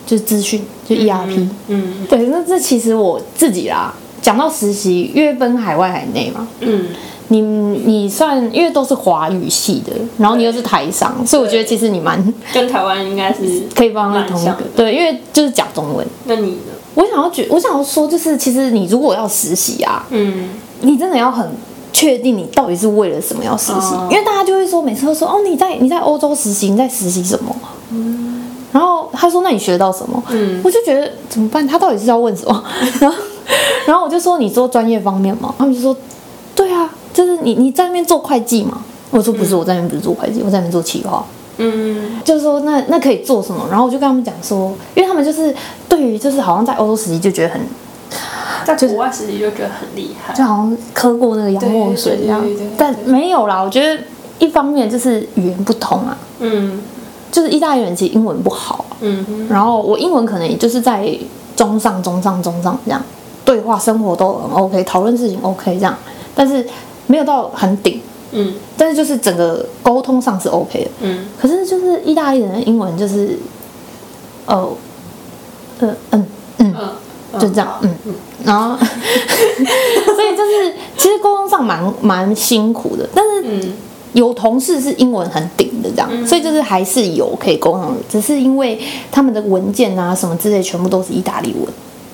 [0.05, 6.87] 就是资讯，就 ERP，、嗯对，那这其实我自己啦，讲到实习，因为分海外海内嘛，嗯，
[7.31, 12.21] 你你算因为都是华语系的，然后你又是台商，所以我觉得其实你蛮
[12.53, 16.05] 跟台湾应该是 可以帮他同一个对，因为就是讲中文。
[16.25, 16.73] 那你呢？
[16.93, 20.49] 我想要觉，我想要说，就是其实你如果要实习啊，嗯
[20.81, 21.47] 你真的要很
[21.93, 27.55] 确定你到底是为了什么要实习，哦因为大家就会说，每次都说哦你在你在欧洲实习，你在实习什么？
[27.91, 28.29] 嗯
[28.73, 30.21] 然后他说那你学到什么？
[30.31, 31.65] 嗯我就觉得怎么办？
[31.65, 32.61] 他到底是要问什么？
[32.99, 33.17] 然后
[33.85, 35.95] 然后我就说你做专业方面嘛，他们就说
[36.53, 38.81] 对啊，就是你你在那边做会计吗。
[39.09, 41.23] 我说不是，我在那边不是做会计，我在那边做企划。
[41.57, 43.65] 嗯就是说那那可以做什么？
[43.69, 45.53] 然后我就跟他们讲说，因为他们就是
[45.89, 47.61] 对于就是好像在欧洲实习就觉得很
[48.65, 50.33] 在国外实习就觉得很厉害。
[50.33, 52.41] 就好像喝过那个洋墨水一样
[52.77, 53.61] 但没有啦。
[53.61, 54.01] 我觉得
[54.39, 56.81] 一方面就是语言不通啊，嗯
[57.31, 61.13] 就是意大利人其实英文不好啊、嗯然后我英文可能也就是在
[61.55, 63.01] 中上、中上、中上这样，
[63.43, 65.95] 对话、生活都很 OK，讨论事情 OK 这样，
[66.33, 66.65] 但是
[67.07, 68.53] 没有到很顶，嗯。
[68.77, 70.91] 但是就是整个沟通上是 OK 的。
[71.01, 71.25] 嗯。
[71.39, 73.37] 可是就是意大利人的英文就是，
[74.45, 74.75] 哦，
[75.79, 76.25] 呃嗯
[76.59, 76.75] 嗯，
[77.33, 77.89] 嗯，就这样，嗯，
[78.43, 78.77] 然后，
[80.15, 83.73] 所以就是其实沟通上蛮蛮辛苦的，但是嗯。
[84.13, 88.77] 有同事是英文很顶的这样，所以就是还是有可以沟通的，只是因为
[89.09, 91.65] 他们的文件啊什么之类全部都是意大利文。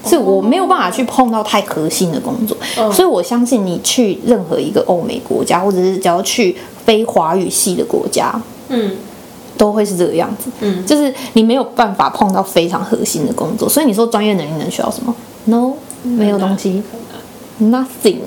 [0.08, 8.34] 所以我没有办法去碰到太核心的工作，嗯所以我相信你去任何一个欧美国家，或者是只要去非华语系的国家，
[8.70, 8.92] 嗯。
[9.58, 10.86] 都会是这个样子，嗯。
[10.86, 15.12] 就是你没有办法碰到非常核心的工作，所以你说专业能力能学到什么
[15.46, 16.84] ？No，没有东西
[17.60, 18.18] ，nothing，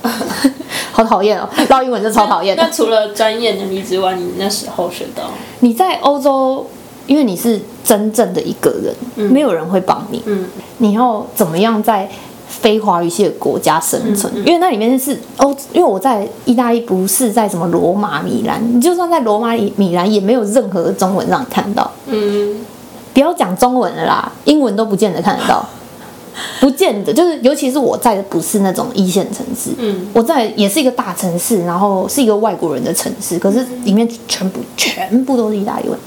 [0.92, 2.56] 好讨厌哦， 唠英文就超讨厌。
[2.56, 2.70] 的那。
[2.70, 5.24] 除了专业能力之外，你那时候学到，
[5.58, 6.66] 你在欧洲，
[7.10, 10.44] 因为你是真正的一个人，没有人会帮你，嗯
[10.78, 12.08] 你要怎么样在
[12.46, 14.32] 非华语系的国家生存？
[14.36, 21.90] 嗯嗯因为那里面是欧，因为我在意大利不是在什么罗马、米兰，你就算在罗马、米兰，也没有任何的中文让你看到。
[22.06, 22.64] 嗯
[23.12, 25.68] 不要讲中文了啦，英文都不见得看得到，
[26.60, 27.12] 不见得。
[27.12, 35.98] 就是尤其是我在的不是那种一线城市，嗯我在也是一个大城市，然后是一个外国人的城市，可是里面全部全部都是意大利文。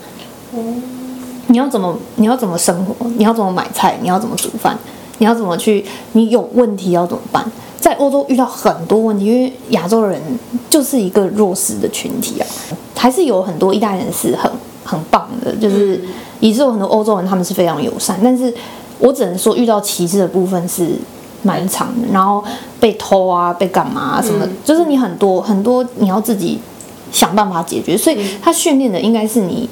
[1.48, 2.96] 你要怎么你要怎么生活？
[3.18, 3.98] 你要怎么买菜？
[4.02, 4.78] 你要怎么煮饭？
[5.20, 5.86] 你要怎么去？
[6.13, 7.46] 你有问题要怎么办？
[7.80, 10.20] 在欧洲遇到很多问题，因为亚洲人
[10.70, 12.48] 就是一个弱势的群体啊，
[12.96, 14.50] 还是有很多意大利人是很
[14.86, 16.02] 很棒的，就是
[16.39, 18.54] 也是有很多欧洲人他们是非常友善，但是
[19.00, 20.92] 我只能说遇到歧视的部分是
[21.42, 22.42] 蛮长的，然后
[22.80, 26.58] 被偷啊、被干嘛、啊、什么，就是你很多很多你要自己
[27.12, 29.70] 想办法解决，所以他训练的应该是你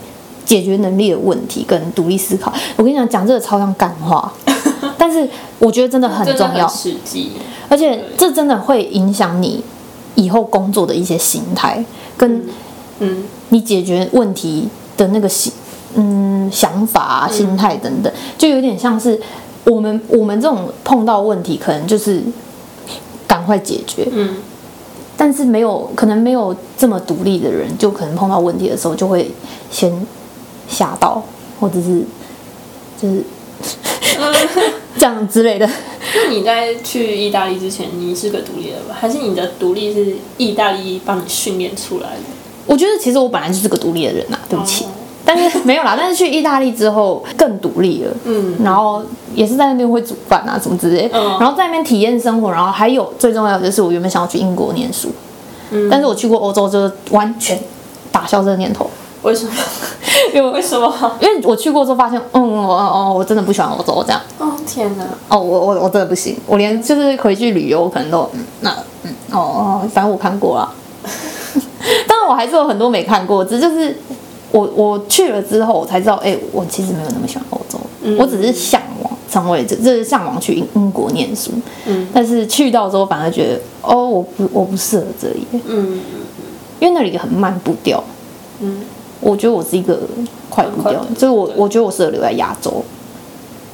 [0.51, 2.51] 解决能力的问题跟独立思考。
[2.75, 4.33] 我跟你讲，讲这个超像干话，
[4.99, 5.25] 但是
[5.59, 7.31] 我觉得真的很重要，实际，
[7.69, 9.63] 而且这真的会影响你
[10.15, 11.81] 以后工作的一些心态，
[12.17, 12.43] 跟
[12.99, 15.53] 嗯你解决问题的那个心
[15.95, 19.17] 嗯想法啊、心态等等，就有点像是
[19.63, 22.21] 我们我们这种碰到问题，可能就是
[23.25, 24.35] 赶快解决，嗯。
[25.15, 29.31] 但是没有可能没有这么独立的人，就可能碰到问题的时候就会
[29.69, 29.93] 先
[30.71, 31.21] 吓到，
[31.59, 32.03] 或者是
[32.99, 33.23] 就是
[34.17, 34.33] 嗯
[34.97, 35.69] 这样之类的。
[36.15, 38.95] 那你在去意大利之前，你是个独立的吧？
[38.99, 42.23] 还是你的独立是意大利帮你训练出来的？
[42.65, 44.85] 我觉得其实我本来就是个独立的人呐、啊对不起。
[44.85, 44.87] 哦
[45.23, 49.03] 但是没有啦， 但是去意大利之后更独立了，嗯然后
[49.35, 55.09] 也是在那边会煮饭啊什么之类，嗯然后在那边体验生活，然后还有最重要的就是我原本想要去英国念书，
[55.69, 57.57] 嗯但是我去过欧洲就完全
[58.11, 58.89] 打消这个念头，
[59.23, 59.51] 为什么？
[60.33, 60.93] 因为我为什么？
[61.21, 65.03] 因为我去过之后发现，嗯，我哦我真的不喜欢欧洲这样，哦天哪！
[65.29, 68.71] 哦我我我真的不行，我连就是回去旅游可能都嗯那
[69.03, 70.73] 嗯哦哦，反正我看过了，
[72.07, 73.95] 当然我还是有很多没看过，只就是
[74.51, 78.17] 我我去了之后，我才知道，哎、我其实没有那么喜欢欧洲，嗯。
[78.17, 81.51] 我只是向往成为这，这是向往去英英国念书，
[81.85, 82.07] 嗯。
[82.13, 85.99] 但是去到之后反而觉得，哦，我不我不适合这里，嗯。
[86.79, 88.03] 因为那里很慢步调，
[88.59, 88.81] 嗯，
[89.21, 89.97] 我觉得我是一个
[90.49, 91.55] 快步调所以我对。
[91.55, 92.83] 我觉得我适合留在亚洲，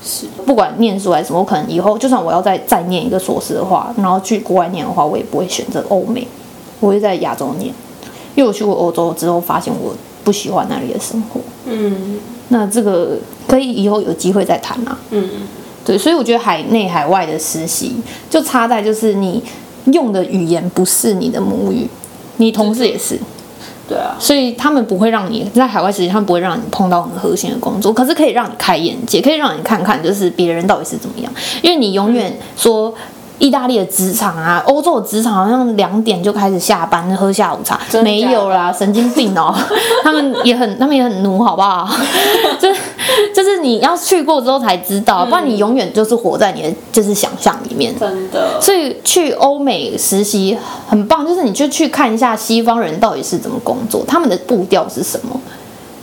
[0.04, 0.28] 是。
[0.46, 6.28] 不管念书还是什么，我可能以后就算我要再再念一个硕士的话，然后去国外念的话，我也不会选择欧美，
[6.80, 7.74] 我会在亚洲念，
[8.36, 11.40] 因为我去过欧洲之后，发现我不喜欢那里的生活。
[11.66, 12.20] 嗯。
[12.50, 15.00] 那这个可以以后有机会再谈啊。
[15.12, 15.30] 嗯。
[15.86, 17.96] 对，所以我觉得海内海外的实习
[18.30, 19.42] 就差在就是你
[19.94, 21.88] 用的语言不是你的母语，
[22.38, 23.18] 你同事也是，
[23.88, 32.94] 对啊，所以他们不会让你在海外实习，他们不会让你碰到很核心的工作，可是可以让你开眼界，可以让你看看就是别人到底是怎么样，因为你永远说。
[33.40, 39.54] 意大利的职场啊，欧洲的职场好像两点就开始下班喝下午茶，没有啦，神经病哦！
[40.04, 41.88] 他们也很，他们也很奴，好不好？
[42.60, 42.68] 就
[43.34, 47.94] 就是你要去过之后才知道，不然你永远就是活在你的就是想象里面。
[48.00, 55.40] 真的，所以去欧美实习很棒，就是你就去看一下西方人到底是怎么工作，他们的步调是什么，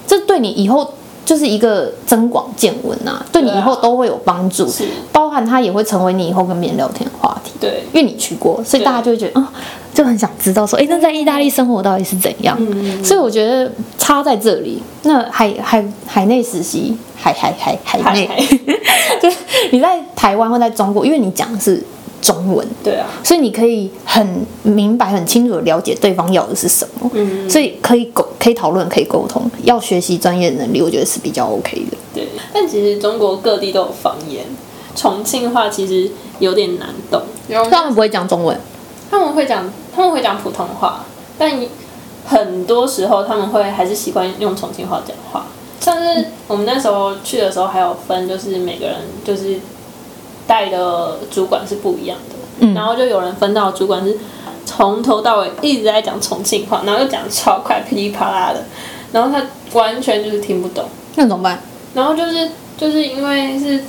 [0.06, 0.92] 这对你以后
[1.24, 7.52] 就是一个增广见闻啊，对你以后都会有帮助，是包含它也会成为你以后跟别人聊天的话题。
[7.60, 9.52] 对，因为你去过，所以大家就会觉得啊、
[9.94, 12.56] 就很想知道说，哎，那在意大利生活到底是怎样？
[12.60, 14.82] 嗯所以我觉得差在这里。
[15.02, 18.38] 那海海海内实习，海海海海内，海
[19.20, 19.36] 就是
[19.70, 21.82] 你在台湾或在中国，因为你讲的是
[22.24, 29.48] 中文，对啊，所以你可以很明白、很清楚的了解对方要的是什么，嗯所以可以沟、可以讨论、可以沟通。
[29.64, 31.96] 要学习专业能力，我觉得是比较 OK 的。
[32.14, 32.28] 对。
[32.54, 34.46] 但其实中国各地都有方言，
[34.96, 37.20] 重庆话其实有点难懂，
[37.70, 38.58] 他们不会讲中文，
[39.10, 41.04] 他们会讲他们会讲普通话，
[41.36, 41.52] 但
[42.24, 45.44] 很多时候他们会还是习惯用重庆话讲话。
[45.80, 49.58] 像是我们那时候去的时候，还有分，就是每个人就是
[50.46, 54.16] 带的主管是不一样的，嗯然后就有人分到主管是
[54.64, 58.64] 从头到尾一直在讲重庆话，然后又讲超快，噼里啪啦的，
[59.12, 59.44] 然后他
[59.78, 60.84] 完全就是听不懂。
[61.16, 61.60] 那怎么办？
[61.94, 63.84] 然后就是就是因为是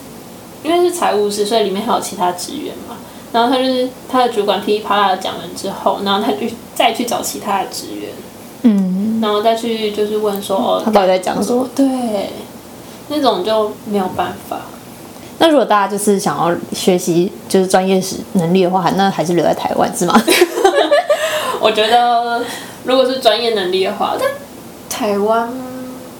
[0.64, 2.95] 因为是财务室，所以里面还有其他职员嘛。
[3.32, 8.10] 然后他就是他的主管噼里啪啦的讲完之后，然后他就再去找其他的职员，
[8.62, 11.68] 嗯，然后再去就是问说哦，他到底在讲什么？
[11.76, 12.30] 对，
[13.10, 14.62] 那种就没有办法。
[15.38, 20.20] 那如果大家就是想要学习就是专业识能力的话，那还是留在台湾是吗？
[21.60, 22.42] 我觉得
[22.84, 24.30] 如果是专业能力的话，但
[24.90, 25.50] 台湾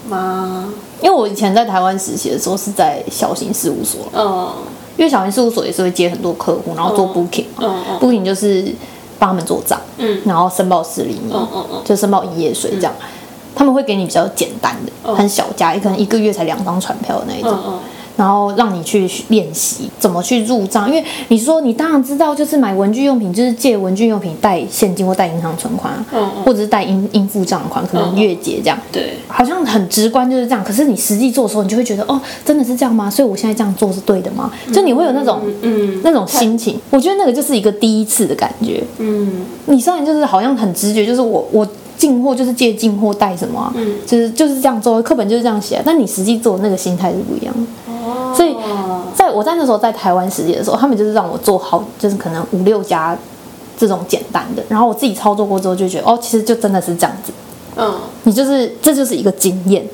[0.08, 0.72] 吗？
[1.00, 4.50] 因为我以前在台湾实习的时候是在小型事务所，嗯
[4.96, 8.64] 因为小型事务所也是会接很多客户，然后做 booking 嘛、嗯嗯 b o o k i n g 就是
[9.18, 12.92] 帮他们做账，嗯然后申报失利密，嗯嗯嗯就申报营业税这样。
[13.54, 17.52] 他们会给你比较简单的，嗯很小家，可能一个月才两张船票的那一种。
[18.16, 30.64] 然后让你去练习怎么去入账，因为你说你当然知道，就是买文具用品，就是借文具用品带现金或带银行存款啊，嗯嗯或者是带应应付账款，可能月结这样，对，好像很直观就是这样。
[30.64, 33.10] 可是你实际做的时候，你就会觉得，哦，真的是这样吗？
[33.10, 34.50] 所以我现在这样做是对的吗？
[34.72, 38.82] 就你会有那种、嗯那种心情，我觉得那个就是一个第一次的感觉。
[38.98, 47.60] 嗯你虽然就是好像很直觉，就是我我进货就是借进货带什么、啊，嗯就是就是这样做，课本就是这样写啊，但你实际做的那个心态是不一样的。
[48.36, 48.56] 哦，所以
[49.14, 53.16] 在我在那时候在台湾实习的时候，他们就是让我做好，就是可能五六家
[53.78, 57.32] 这种简单的，然后我自己操作过之后就觉得，哦，其实就真的是这样子，
[57.76, 59.86] 嗯，你就是这就是一个经验。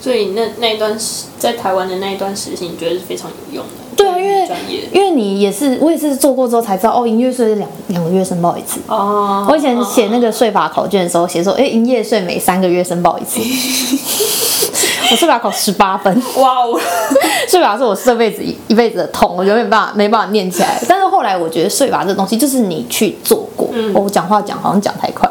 [0.00, 3.70] 所以那那一段时在台湾的那一段实习，你觉得是非常有用的？
[3.96, 8.78] 对啊，因为因为你也是我也是做过之后才知道，哦，营业税是两两个月申报一次。
[8.86, 13.40] 哦，我以前写那个税法考卷的时候，写说，哎，营业税每三个月申报一次。
[15.10, 16.78] 我税法考十八分，哇哦，
[17.48, 20.78] 税法是我这辈子一一辈子的痛，我永远没办法没办法念起来。
[20.86, 23.68] 但是后来我觉得税法这东西就是你去做过。
[23.72, 23.92] 嗯。
[23.94, 25.28] 我讲话讲好像讲太快，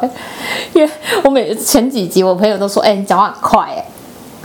[0.73, 0.91] 因为
[1.23, 3.85] 我每前几集我朋友都说，哎、你讲话很快哎、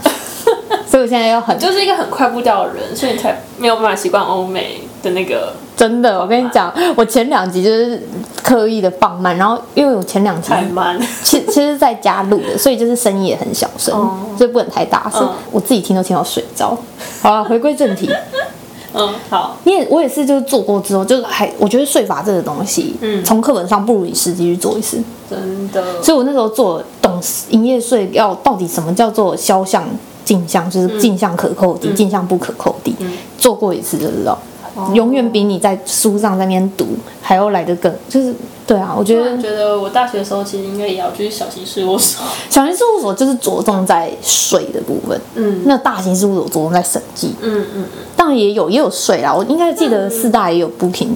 [0.85, 8.01] 所以我现在要很就是一个很快步调的人，所以你才没有办法习惯欧美的那个真的，我跟你讲，我前两集就是
[8.41, 10.97] 刻意的放慢，然后因为我前两集太慢。
[11.21, 14.17] 其其实在家录的，所以就是声音也很小声，哦。
[14.37, 15.29] 所以不能太大声，嗯。
[15.51, 16.77] 我自己听都听到睡着。
[17.21, 18.09] 好了，回归正题，
[18.95, 23.23] 嗯，好，你也我也是，就是做过之后，就是还我觉得税法这个东西，嗯。
[23.25, 25.03] 从课本上不如你实际去做一次。
[25.29, 29.83] 真的，所以我那时候做懂营业税要到底什么叫做销项、
[30.23, 33.11] 进项，就是进项可扣抵、进项不可扣抵，嗯。
[33.37, 34.37] 做过一次就知道。
[34.75, 36.87] 哦永远比你在书上在那边读
[37.21, 38.33] 还要来得更，就是
[38.65, 42.23] 对啊，我觉得觉得我大学的时候其实应该也要去小型事务所。
[42.49, 51.09] 小型事务所就是着重在税的部分，嗯那大型事务所着重在审计，嗯嗯当然也有也有税啦，我应该记得四大也有 booking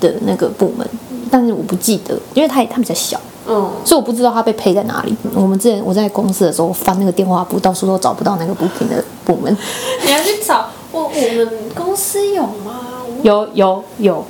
[0.00, 0.86] 的那个部门，
[1.30, 3.20] 但是我不记得，因为它它比较小。
[3.44, 5.12] 嗯所以我不知道它被配在哪里。
[5.34, 9.52] 我们之前我在公司的时候翻那个电话簿，到处都找不到那个 booking 的部门。
[10.06, 12.91] 你要去找我，我们公司有吗？
[13.22, 14.24] 我有有有，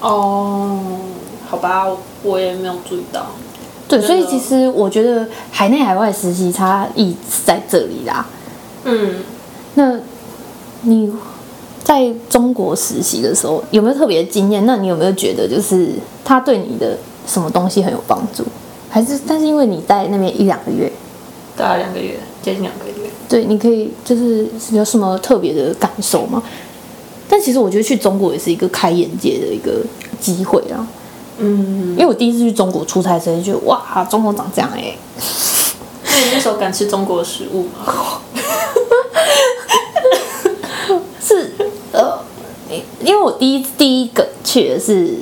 [0.00, 0.80] 哦，
[1.48, 3.26] 好吧，我我也没有注意到。
[3.88, 8.26] 对，所以其实我觉得海内海外实习差异是在这里啦。
[8.84, 9.22] 嗯，
[9.74, 9.98] 那
[10.82, 11.10] 你
[11.82, 14.66] 在中国实习的时候有没有特别的经验？
[14.66, 18.44] 那你有没有觉得就是他对你的什么东西很有帮助？
[18.90, 20.92] 还是但是因为你在那边一两个月，
[21.56, 22.92] 大概两个月，接近两个月。
[23.28, 26.42] 对，你可以就是有什么特别的感受吗？
[27.28, 29.82] 但其实我觉得去中国也是一个开眼界的一个
[30.18, 30.86] 机会啊，
[31.38, 34.96] 嗯，因为我第一次去中国出差的时候就觉得哇，中国长这样哎、
[36.04, 38.20] 那你那时候敢吃中国的食物吗？
[41.20, 41.52] 是
[41.92, 42.18] 呃，
[43.04, 45.18] 因为我第一第一个去的是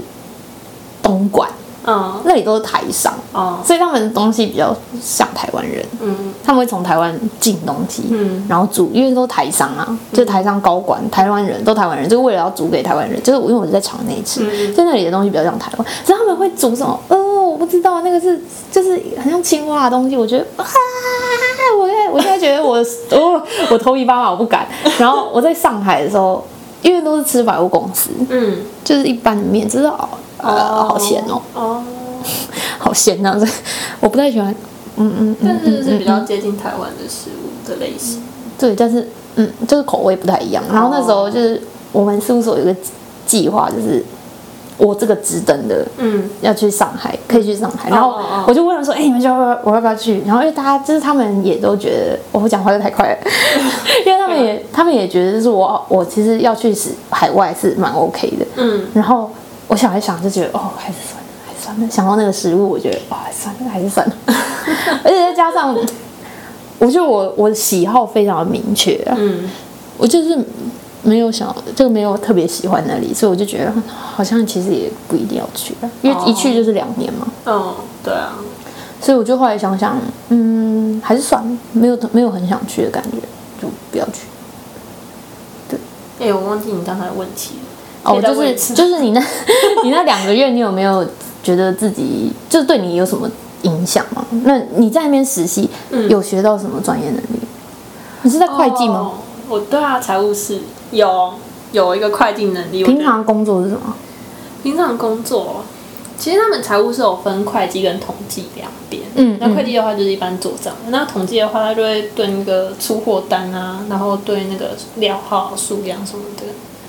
[1.02, 1.50] 东莞，
[1.86, 2.20] 嗯。
[2.24, 3.58] 那里都是台商，哦。
[3.64, 6.34] 所以他们的东西比较像台湾人，嗯。
[6.44, 8.44] 他们会从台湾进东西，嗯。
[8.48, 14.74] 然后煮，因为都是台商啊，就是台商高管，台湾人都台湾人，就是为了要煮给台湾人，就是因为我是在场内吃，嗯。
[14.74, 16.98] 在那里的东西比较像台湾，所以他们会煮什么？
[17.08, 20.64] 呃，我不知道，那个是就是很像青蛙的东西，我觉得啊，
[21.80, 22.76] 我现在我现在觉得我
[23.12, 24.66] 哦，我头皮发麻，我不敢。
[24.98, 26.44] 然后我在上海的时候，
[26.82, 30.08] 因为都是吃百货公司，嗯，就是一般的面，就是哦，
[30.38, 31.82] 呃，好咸哦，哦，
[32.78, 33.46] 好咸这样子，
[34.00, 34.54] 我不太喜欢。
[34.98, 38.22] 嗯嗯嗯但是是比较嗯接近台湾的食物的类型。
[38.58, 40.64] 对，但是嗯，就是口味不太一样。
[40.72, 41.60] 然后那时候就是
[41.92, 42.74] 我们事务所有个
[43.26, 44.02] 计划，就是
[44.78, 47.90] 我这个职等的嗯要去上海，可以去上海。
[47.90, 49.58] 然后我就问了说：“哎、你们要不要？
[49.64, 53.18] 我要不要去？”然后因为大家就是他们也都觉得我讲话又太快了，
[54.06, 58.46] 因为他们也他们也觉得就是我我其实要去是海外是蛮 OK 的。
[58.56, 59.30] 嗯然后
[59.68, 61.90] 我想一想就觉得哦，还是算了，还是算了。
[61.90, 64.14] 想到那个食物，我觉得哦，还是算了，还是算了。
[65.04, 65.76] 而且再加上，
[66.78, 69.48] 我觉得我我的喜好非常的明确啊，嗯
[69.98, 70.38] 我就是
[71.02, 77.26] 没有想就没有特别喜欢那里，所以我就觉得好像其实也不一定要去啊，因为一去就是两年嘛。
[77.46, 78.36] 嗯，对啊，
[79.00, 79.98] 所以我就后来想想，
[80.28, 83.18] 嗯，还是算了，没有没有很想去的感觉，
[83.60, 84.26] 就不要去。
[85.68, 85.78] 对
[86.28, 87.75] 哎、我忘记你刚才的问题了。
[88.06, 89.20] 哦，就是就是你那，
[89.82, 91.04] 你那两个月，你有没有
[91.42, 93.28] 觉得自己就是对你有什么
[93.62, 94.24] 影响吗？
[94.44, 97.40] 那你在那边实习，嗯有学到什么专业能力？
[98.22, 98.94] 你是在会计吗？
[98.98, 99.12] 哦
[99.48, 101.32] 我对啊，财务室有
[101.70, 102.82] 有一个会计能力。
[102.82, 103.94] 我平常工作是什么？
[104.64, 105.62] 平常工作，
[106.18, 109.02] 其实他们财务是有分会计跟统计两边。
[109.14, 116.42] 嗯那会计的话就是一般做账，那统计的话，他就会对那个出货单啊，然后对那个料号、数量什么的，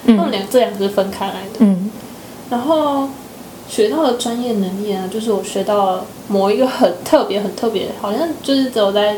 [0.07, 1.59] 他们嗯两这两个是分开来的。
[1.59, 1.91] 嗯
[2.49, 3.09] 然后
[3.67, 9.17] 学到的专业能力呢，就是我学到了某一个很特别、很特别，好像就是只有在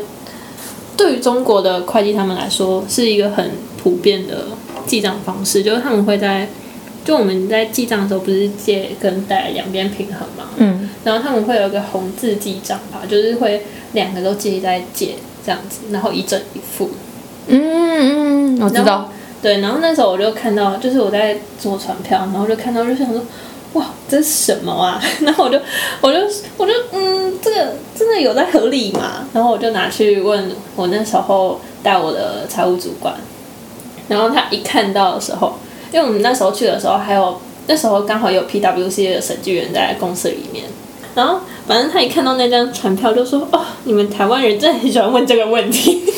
[0.96, 4.46] 对于中国的会计他们来说是一个很普遍的
[4.86, 6.48] 记账方式，就是他们会在
[7.04, 13.62] 就我们在记账的时候不是借跟贷两边平衡嘛，嗯然后他们会有一个红字记账法，就是会
[13.92, 15.14] 两个都记在借
[15.46, 16.90] 这样子，然后一正一负。
[17.46, 19.10] 嗯嗯，我知道。
[19.42, 23.20] 对，然后那时候我就看到，就是我在做传票，然后就看到，就想说，
[23.72, 25.02] 哇，这是什么啊？
[25.22, 25.58] 然后我就，
[26.00, 26.18] 我就，
[26.58, 29.26] 我就，嗯，这个真的有在合理吗？
[29.32, 33.14] 然后我就拿去问我那时候带我的财务主管，
[34.08, 35.54] 然后他一看到的时候，
[35.92, 40.66] 因为我们那时候去的时候，还有那时候刚好有 PWC 的审计员在公司里面。
[41.14, 46.02] 然后，反正他一看到那张传票，就说：“哦，你们台湾人真的很喜欢问这个问题。”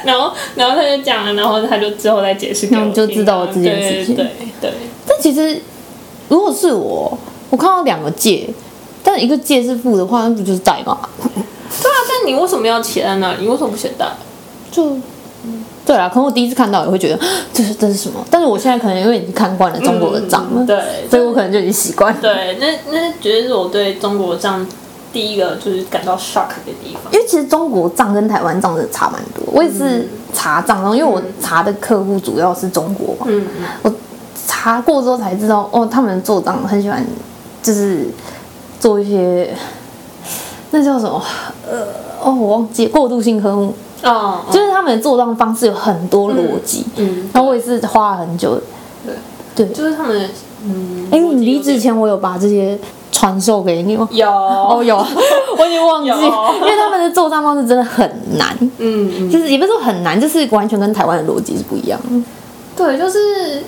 [0.06, 4.72] 然后，然后他就讲了，然后他就之后再解释给我听啊，那你就知道这件事情对对对，
[5.06, 5.60] 但其实
[6.28, 7.16] 如果是我，
[7.50, 8.48] 我看到两个借，
[9.02, 10.98] 但一个借是负的话，那不就是贷吗？
[11.24, 13.42] 对啊，但你为什么要写在那里？
[13.42, 14.06] 你为什么不写贷？
[14.70, 14.96] 就。
[15.86, 17.18] 对啊，可能我第一次看到也会觉得
[17.52, 20.78] 这是这是什么，但是我现在可能因为已经看惯了中国的账了，嗯对，
[21.10, 22.20] 所以我可能就已经习惯了。
[22.20, 24.64] 对，那那绝对是我对中国账
[25.12, 27.12] 第一个就是感到 shock 的地方。
[27.12, 29.44] 因为其实中国账跟台湾账真的差蛮多。
[29.52, 33.92] 我也是查账，然后因为我查的客户主要是中国嘛，嗯嗯，我
[34.46, 37.04] 查过之后才知道，哦，他们做账很喜欢，
[37.62, 38.06] 就是
[38.78, 39.54] 做一些
[40.70, 41.22] 那叫什么？
[41.68, 41.86] 呃，
[42.22, 48.60] 哦，我忘记过渡性科目，哦，就是他们的做账方式有很多逻辑，嗯，然后我也是花了很久。
[49.04, 50.28] 对，对，就是他们
[50.64, 52.78] 嗯，哎，你离职前我有把这些
[53.12, 54.08] 传授给你吗？
[54.12, 54.96] 有哦，有，
[55.58, 58.08] 我已经忘记，有因为他们的作战方式真的很
[58.38, 58.56] 难。
[58.78, 62.22] 嗯嗯，就是也不是说很难，就是完全跟台湾的逻辑是不一样的。
[62.76, 63.62] 对，就是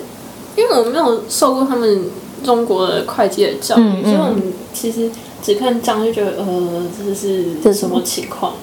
[0.55, 2.05] 因为我没有受过他们
[2.43, 5.09] 中国的会计的教育，嗯嗯所以我们其实
[5.41, 8.53] 只看账就觉得呃，这是这是什么情况？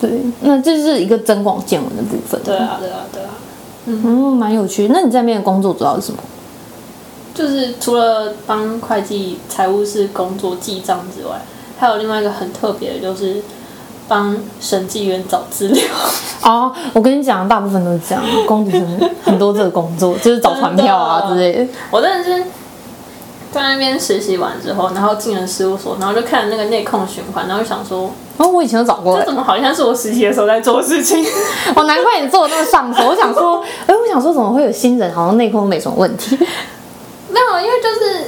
[0.00, 0.10] 对，
[0.42, 2.40] 那这是一个增广见闻的部分。
[2.44, 3.30] 对，啊，对啊，对啊。
[3.86, 4.88] 嗯，蛮有趣。
[4.92, 6.18] 那你在那边的工作主要是什么？
[7.34, 11.40] 就是除了帮会计、财务室工作记账之外，
[11.78, 13.42] 还有另外一个很特别的，就是
[14.08, 15.84] 帮审计员找资料。
[16.42, 18.68] 哦，我跟你讲，大部分都是这样，工
[19.22, 21.72] 很多这个工作，就是找传票啊之类的。
[21.90, 22.44] 我真的是
[23.52, 31.24] 在那边实习完之后，然后进了事务所，然后就看那个内控循环，然后就想说，哦，我以前都找过这，怎么好像是我实习的时候在做的事情？
[31.74, 33.06] 哦，难怪你做的那么上手。
[33.08, 36.38] 我想说，哎，我想说怎么会有新人好像内控都没什么问题？
[37.52, 38.24] 没有，因为就是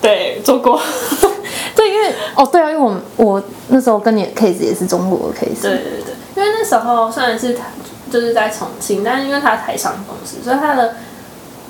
[0.00, 0.80] 对做过，
[1.74, 5.62] 对，因为哦，对啊，因为我我那时候跟你的 case 也是中国的 case。
[5.62, 7.64] 对对对，因为那时候虽然是台
[8.10, 10.96] 就是在重庆，但是因为他台商公司，所以他的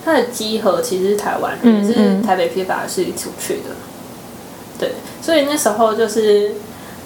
[0.04, 3.70] 他的集合其实是台湾人，嗯也是嗯台北批发是出去的。
[4.78, 6.54] 对，所以那时候就是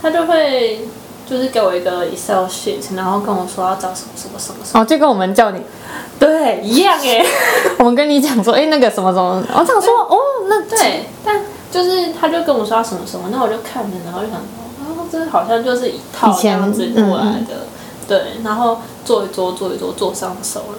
[0.01, 0.87] 他就会
[1.29, 5.61] 就是给我一个 Excel sheet，然后跟我说要找什么什么什么什么，哦，就跟我们叫你，
[6.19, 7.25] 对，一样哎。
[7.79, 10.19] 我们跟你讲说，哎，那个什么什么，我想说，哦，
[10.49, 17.67] 那对，但就是他就跟我说要什么什么，那我就看着，然后就想说，哦，这好像就是一套这样子过来的，
[18.07, 20.79] 对，然后做一做做一做做上手了，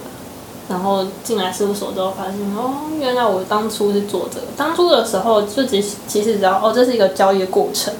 [0.68, 7.92] 然后进来事务所之后发现，哦，原来我当初是做这个，当初的时候就只其实只要哦，这是一个交易的过程，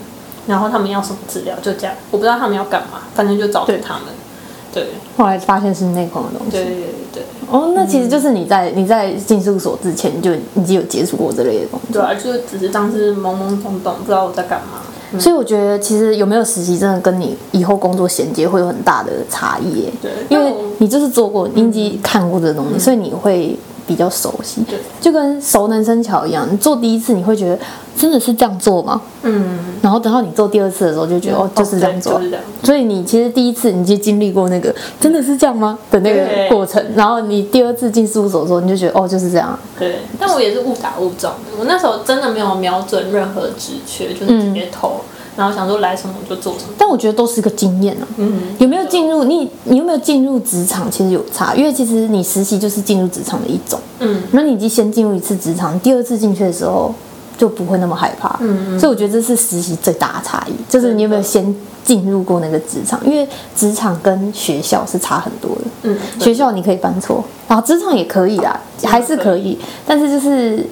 [0.47, 4.05] 然后他们要什么资料就这样，我不知道他们要干嘛，反正就找对他们，
[4.73, 6.53] 对后来发现是内控的东西。
[6.53, 6.85] 对对对
[7.15, 7.23] 对。
[7.51, 11.93] 哦，那其实就是你在你在进事务所之前，你就已经有接触过这类的东西。
[11.93, 14.81] 对啊，就是只是当时懵懵懂懂，不知道我在干嘛。
[15.21, 19.89] 所以我觉得其实有没有实习，真的跟你以后工作衔接会有很大的差异。
[20.03, 23.57] 对，因为你就是做过，你已经看过这个东西，所以你会
[23.87, 24.63] 比较熟悉。
[24.69, 27.59] 对，就跟熟能生巧一样，你做第一次你会觉得
[27.97, 29.01] 真的是这样做吗？
[29.23, 32.21] 嗯，然后等到你做第二次的时候，就觉得哦，就是这样做。
[32.63, 39.59] 所以你其实第一次你就经历过那个真的是这样吗的那个对过程，然后你第二次进事务所的时候，你就觉得哦就是这样。
[39.79, 41.57] 对，但我也是误打误撞的。
[41.59, 45.01] 我那时候真的没有瞄准任何职缺，就是直接投。
[45.37, 46.71] 然后想说来什么我就做什么。
[46.79, 48.07] 但我觉得都是个经验啊。
[48.17, 53.79] 嗯，有没有进入你你有没有进入职场，其实有差，因为其实你实习就是进入职场的一种。
[54.01, 56.95] 嗯，那你已经先进入一次职场，第二次进去的时候
[57.37, 58.39] 就不会那么害怕。
[58.41, 65.63] 嗯所以我觉得这是实习最大的差异，就是你有没有先进入过那个职场，因为职场跟学校是差很多的。
[65.83, 70.67] 嗯，学校你可以犯错，然后职场也可以啦，还是可以，但是就是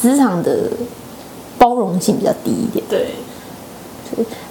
[0.00, 0.70] 职场的
[1.58, 2.84] 包容性比较低一点。
[2.88, 3.08] 对，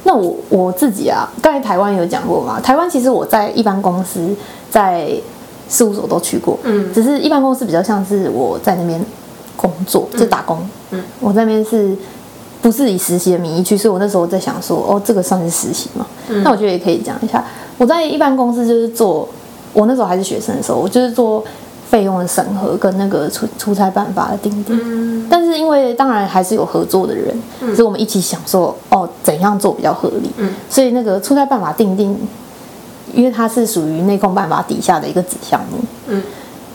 [0.04, 4.36] 那我我自己啊，刚才台湾有讲过嘛，台湾其实我在一般公司、
[4.70, 5.10] 在
[5.70, 9.04] 事务所都去过，嗯只是一般公司比较像是我在那边
[9.56, 10.58] 工作，就打工，
[10.92, 11.96] 嗯，我在那边是
[12.62, 13.78] 不是以实习的名义去？
[13.78, 16.06] 所以我那时候在想说，哦，这个算是实习吗？
[16.30, 17.44] 嗯那我觉得也可以讲一下，
[17.78, 19.28] 我在一般公司就是做，
[19.74, 21.44] 我那时候还是学生的时候，我就是做
[21.90, 24.80] 费用的审核跟那个出出差办法的订定。
[24.84, 25.28] 嗯。
[25.30, 30.30] 但是因为当然还是有合作的人，所以我们一起想说，哦，怎样做比较合理。
[30.38, 30.54] 嗯。
[30.70, 32.18] 所以那个出差办法定定，
[33.14, 36.22] 因为它是属于内控办法底下的一个子项目，嗯，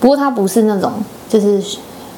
[0.01, 0.93] 不过它不是那种
[1.29, 1.63] 就是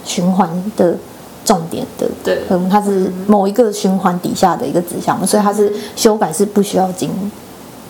[0.05, 0.97] 循环的
[1.45, 2.39] 重点的，对。
[2.49, 7.11] 嗯，它是某一个循环底下的一个子项目，所以它是修改是不需要经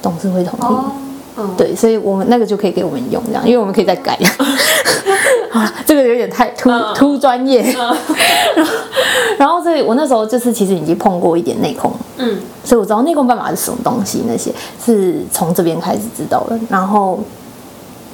[0.03, 0.75] 董事会同意。
[0.75, 0.93] 哦，
[1.39, 4.19] 嗯，对，所以我们那个就可以给我们用，这样，因为我们可以再改。
[5.53, 7.65] 啊，这个有点太突嗯突专业。
[9.39, 14.53] 然后，所以我那时候就是其实已经碰过一点内控，嗯所以我知道内控办法是什么东西，那些
[14.85, 16.59] 是从这边开始知道的。
[16.69, 17.19] 然后，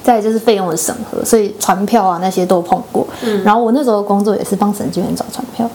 [0.03, 3.07] 再就是费用的审核，所以传票啊那些都碰过。
[3.21, 5.69] 嗯然后我那时候工作也是帮审计员找传票，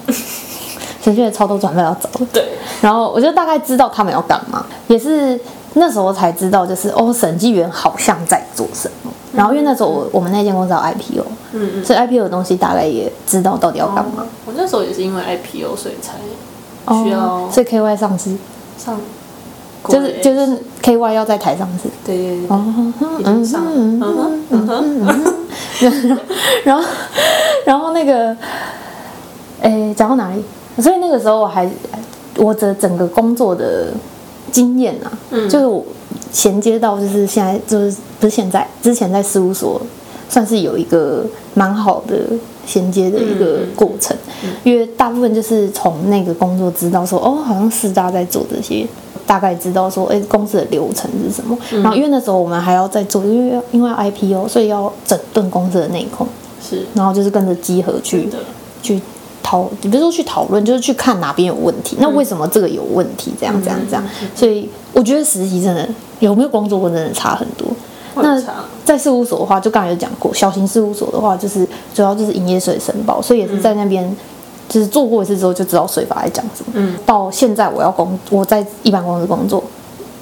[1.02, 2.26] 审计员超多传票要找的。
[2.32, 2.44] 对，
[2.80, 5.38] 然后我就大概知道他们要干嘛，也是
[5.74, 9.10] 那时候才知道，就是哦，审计员好像在做什么。
[9.32, 11.84] 然后因为那时候我我们那间公司有 IPO，嗯嗯。
[11.84, 14.26] 所以 IPO 的东西大概也知道到底要干嘛。
[14.46, 16.14] 我那时候也是因为 IPO 所以才
[17.04, 18.34] 需要哦，所以 KY 上市
[18.78, 18.98] 上，
[19.86, 21.88] 就是就是是 KY 要在台上市。
[22.04, 22.64] 对对对，哦，
[23.18, 23.70] 已经上了，
[24.50, 26.18] 嗯哼嗯哼，
[26.64, 26.88] 然后
[27.66, 28.34] 然后那个，
[29.60, 30.42] 诶，讲到哪里？
[30.82, 31.68] 所以那个时候我还
[32.36, 33.88] 我的整个工作的
[34.50, 35.84] 经验啊，嗯就是我
[36.32, 39.80] 衔接到就是现在就是不是现在之前在事务所
[40.28, 41.24] 算是有一个
[41.54, 42.16] 蛮好的
[42.66, 44.16] 衔接的一个过程，
[44.64, 48.86] 因为大部分就是从那个工作知道说哦，好像四大在做这些。
[49.26, 51.54] 大概知道说，哎，公司的流程是什么。
[51.70, 56.26] 然后因为那时候我们还要再做，因为因为 IPO，所以要整顿公司的内控。
[56.66, 58.26] 是然后就是跟着集合去，
[58.80, 58.98] 去
[59.42, 63.32] 讨，你不是说去讨论，就是去看哪边有问题，那为什么这个有问题？
[63.38, 65.88] 这样这样这样，所以我觉得实习真的
[66.20, 67.66] 有没有工作过真的差很多。
[68.16, 68.42] 那
[68.84, 74.16] 在事务所的话，就刚才有讲过，小型事务所的话，就是主要就是营业税申报，所以也是在那边。
[74.68, 76.72] 就是做过一次之后就知道税法在讲什么。
[76.74, 79.64] 嗯，到现在我要工，我在一般公司工作，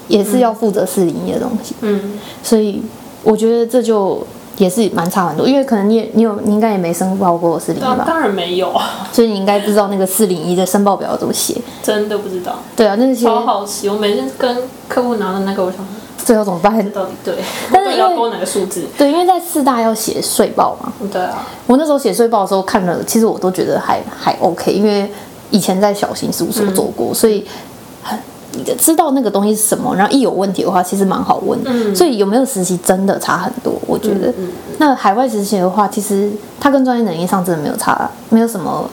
[0.07, 1.75] 也是要负责试营业的东西。
[1.81, 2.81] 嗯，所以
[3.23, 4.25] 我觉得这就
[4.57, 11.55] 也是蛮差很多，因为可能你也你有你应该也没申报过四零一吧，当当然没有啊，所以你应该不知道那个四零一的申报表要怎么写。
[11.83, 13.87] 真的不知道，对啊，那些超好奇。
[13.87, 15.85] 我每次跟客户拿的那个，我想
[16.17, 16.77] 最后怎么办？
[16.91, 17.35] 到底对，
[17.71, 18.85] 但是要勾哪个数字？
[18.97, 25.09] 对，因为在四大要写税报嘛，对啊，我那时候写税报的时候看了，其实我都觉得还还 OK，因为
[25.51, 27.45] 以前在小型事务所做过，所以
[28.01, 28.17] 很
[28.79, 31.69] 知道那个东西是什么，然后一有问题的话，其实蛮好问的。
[31.71, 34.29] 嗯所以有没有实习真的差很多，我觉得。
[34.37, 38.87] 嗯那海外实习的话，其实它跟专业能力上真的没有差，没有什么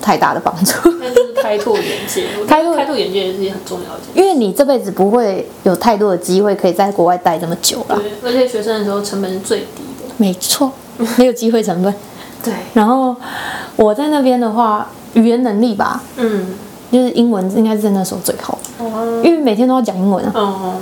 [0.00, 0.72] 太大的帮助。
[0.98, 7.96] 那就是开拓眼界， 开拓开拓眼界也是很重要的因为你这辈子不会有太多的机会可以在国外待这么久啦。
[7.96, 8.02] 事。
[8.22, 10.14] 对，而且学生的时候成本是最低的。
[10.16, 10.72] 没错，
[11.18, 11.94] 没有机会成本。
[12.42, 13.14] 对，然后
[13.76, 16.46] 我在那边的话，语言能力吧，嗯，
[16.90, 20.74] 就是英文应该是在那时候最好，哦，因为每天都要讲英文啊。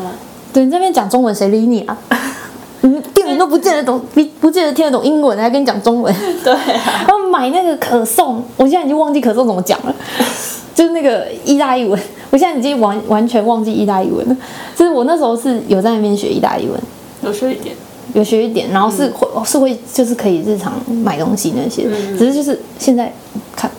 [0.52, 1.96] 对你这边讲中文，谁理你啊？
[2.80, 6.14] 你店员都不见得懂，不不见得听得懂英文，还跟你讲中文。
[6.14, 9.94] 嗯，对啊，然后买那个可颂，我现在已经忘记可颂怎么讲了，
[10.74, 12.00] 就是那个意大利文，
[12.30, 14.36] 我现在已经完完全忘记意大利文了。
[14.74, 16.80] 就是我那时候是有在那边学意大利文，
[17.22, 17.74] 有学一点。
[18.14, 20.72] 有学一点，然后是会、是会就是可以日常
[21.04, 21.86] 买东西那些，
[22.16, 23.12] 只是就是现在
[23.54, 23.76] 看呃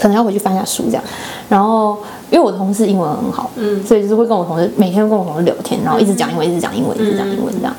[0.00, 1.02] 可能要回去翻一下书这样，
[1.48, 1.98] 然后
[2.30, 3.82] 因为我同事英文很好，嗯。
[3.84, 7.74] 所以就是会跟我同事每天跟我同事聊天，然后一直讲英文，一直讲英文，一直讲英文这样，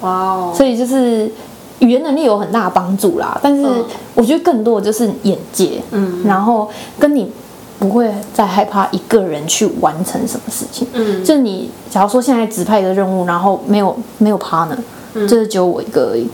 [0.00, 1.30] 哇哦，所以就是
[1.80, 3.84] 语言能力有很大的帮助啦，但是嗯。
[4.14, 6.22] 我觉得更多的就是眼界，嗯。
[6.24, 7.30] 然后跟你
[7.78, 11.24] 不会再害怕一个人去完成什么事情，嗯。
[11.24, 14.76] 就你假如说现在指派一个任务，然后没有没有 partner，、
[15.14, 16.28] 就是只有我一个而已，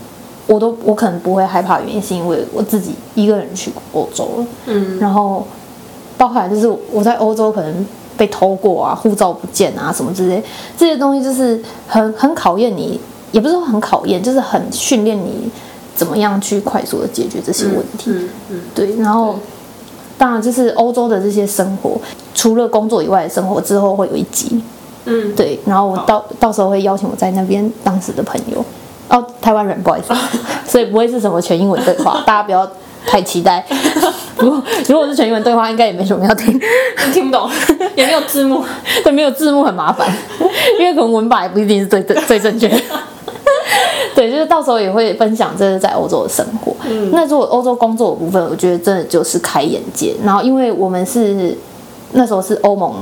[0.47, 4.97] 我都我可能不会害怕，原因是因为我自己一个人去欧洲了，嗯。
[4.99, 5.45] 然后
[6.17, 7.85] 包含就是我在欧洲可能
[8.17, 10.41] 被偷过啊，护照不见啊什么之类，
[10.77, 12.99] 这些东西就是很很考验你，
[13.31, 15.49] 也不是说很考验，就是很训练你
[15.95, 18.09] 怎么样去快速的解决这些问题。
[18.11, 19.35] 嗯嗯，对，然后
[20.17, 21.99] 当然就是欧洲的这些生活，
[22.33, 24.61] 除了工作以外的生活之后会有一集，
[25.05, 28.65] 嗯，对，然后我到到时候会邀请我在那边当时的朋友，
[29.09, 30.13] 哦，台湾人不好意思，
[30.67, 32.69] 所以不会是什么全英文对话， 大家不要
[33.05, 33.65] 太期待。
[34.37, 36.59] 如果如果是全英文对话，应该也没什么要听，
[37.13, 37.49] 听不懂，
[37.95, 38.63] 也没有字幕。
[39.03, 40.07] 对，没有字幕很麻烦，
[40.79, 42.79] 因为可能文法也不一定是最最最正确的。
[44.13, 46.75] 对，就是到时候也会分享这是在欧洲的生活。
[46.89, 50.15] 嗯那如果欧洲工作的部分，我觉得真的就是开眼界。
[50.23, 51.55] 然后因为我们是
[52.13, 52.93] 那时候是欧盟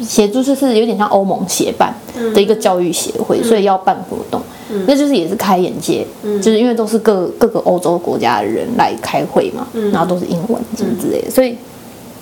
[0.00, 1.92] 协助，就是有点像欧盟协办
[2.34, 4.40] 的一个教育协会，所以要办活动，
[4.86, 6.06] 那就是也是开眼界。
[6.22, 11.56] 就是因为都是各各个欧洲国家的人来开会嘛，然后都是英文什么之类的，所以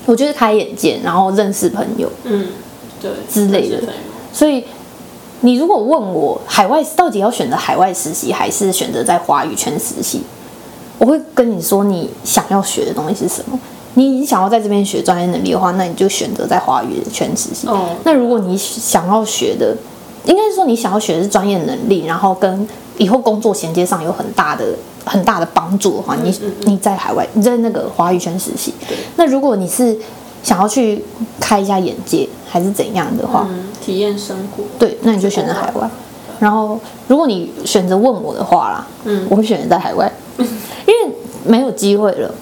[0.06, 2.10] 我觉得开眼界，然后认识朋友。
[2.24, 2.46] 嗯，
[3.00, 3.80] 对之类的
[4.32, 4.64] 所以
[5.40, 10.22] 你如果问我海外到底要选择海外实习，还是选择在华语圈实习，
[10.98, 13.58] 我会跟你说你想要学的东西是什么。
[13.94, 17.66] 你想要在这边学专业能力的话，那你就选择在华语圈实习。
[17.66, 19.76] 哦那如果你想要学的，
[20.28, 22.68] 应该是说你想要学的是专业能力，然后跟
[22.98, 24.64] 以后工作衔接上有很大的
[25.04, 26.32] 很大的帮助的话，你
[26.64, 28.74] 你在海外你在那个华语圈实习。
[29.16, 29.96] 那如果你是
[30.42, 31.02] 想要去
[31.40, 34.62] 开一下眼界，还是怎样的话，嗯，体验生活。
[34.78, 35.88] 对，那你就选择海外。
[36.38, 41.14] 然后，如果你选择问我的话啦，嗯我会选择在海外， 因为
[41.44, 42.32] 没有机会了。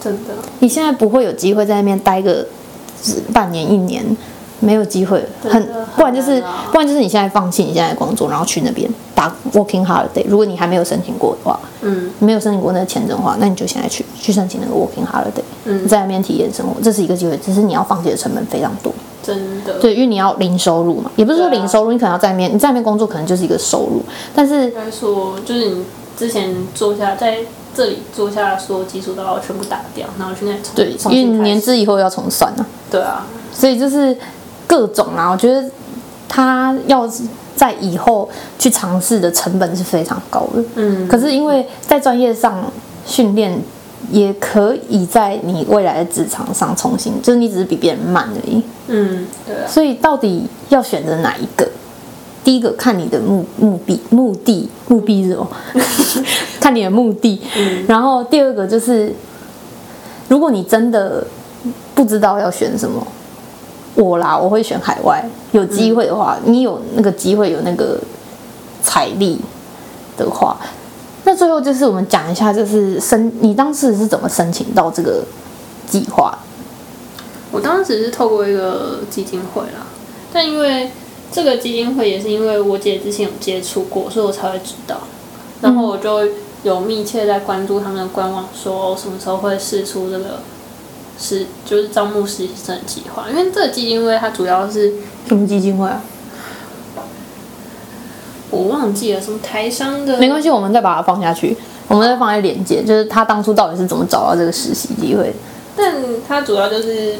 [0.00, 2.46] 真的，你现在不会有机会在那边待个
[3.32, 4.04] 半年一年，
[4.60, 6.42] 没有机会，很不然就是
[6.72, 10.24] 不然就是你现在放弃你现在的工作，然后去那边打 working holiday。
[10.26, 12.10] 如果你还没有申请过的话，嗯。
[12.18, 15.86] 没有申请过那个签证的话，那你就现在去去申请那个 working holiday，嗯。
[15.86, 18.92] 在那边体验生活，这是一个机会，只是你要放弃的成本非常多。
[19.22, 24.00] 真的，对，因为你要零收入嘛，也不是说零收入，你可能要在那边，你在那边工作可能就是一个收入，
[24.34, 25.84] 但是应该说就是你
[26.16, 27.38] 之前做下在
[27.74, 31.60] 这里做下所有基础都要全部打掉，然后去那里重对，因为你年。
[31.60, 34.16] 资以后要重算啊，对啊，所以就是
[34.66, 35.68] 各种啊，我觉得
[36.28, 37.08] 他要
[37.54, 40.62] 在以后去尝试的成本是非常高的。
[40.74, 42.70] 嗯，可是因为在专业上
[43.06, 43.58] 训练，
[44.10, 48.62] 也可以在你未来的职场上重新，就是你只是比别人慢而已。
[48.88, 51.66] 嗯，对啊，所以到底要选择哪一个？
[52.44, 55.48] 第一个看你的目目的目的目的是什么？
[56.60, 57.40] 看你的目的。
[57.88, 59.12] 然后第二个就是，
[60.28, 61.26] 如果你真的
[61.92, 63.04] 不知道要选什么，
[63.96, 65.24] 我啦，我会选海外。
[65.52, 67.98] 有机会的话，你有那个机会，有那个
[68.82, 69.40] 财力
[70.16, 70.56] 的话，
[71.24, 75.24] 那最后就是我们讲一下，就是申你当时是怎么申请到这个
[75.86, 76.38] 计划？
[77.50, 79.86] 我当时是透过一个基金会啦，
[80.32, 80.90] 但因为
[81.32, 84.96] 这个基金会也是因为我姐之前有接触过，所以我才会知道。
[85.62, 86.28] 然后我就
[86.64, 90.40] 有密切在关注他们的官网，说什么时候会试出这个
[91.18, 93.26] 实就是招募实习生的计划。
[93.30, 94.92] 因为这个基金会它主要是
[95.26, 96.00] 什么基金会啊？
[98.48, 101.54] 我忘记了什么台商的，没关系，我们再把它放下去，
[101.88, 105.34] 我们再放在连接，就是他当初到底是怎么找到这个实习机会？
[105.76, 105.94] 但
[106.26, 107.16] 他主要就是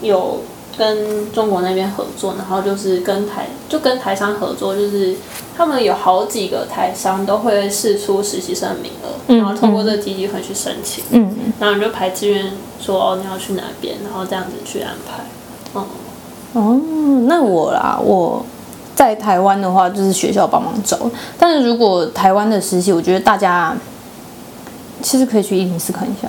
[0.00, 0.40] 有
[0.76, 5.14] 跟中国那边合作，然后就是跟台就跟台商合作，就是
[5.56, 15.22] 他们有好几个台商都会试出实习生的名额，嗯然后通过这个基金会去申请，嗯，然后你就排志愿说哦你要去哪边，然后这样子去安排。
[15.74, 15.84] 嗯，
[16.54, 16.80] 哦，
[17.26, 18.44] 那我啦，我
[18.94, 20.98] 在台湾的话，就是学校帮忙找。
[21.38, 23.74] 但是如果台湾的实习，我觉得大家
[25.02, 26.28] 其实可以去一零四看一下，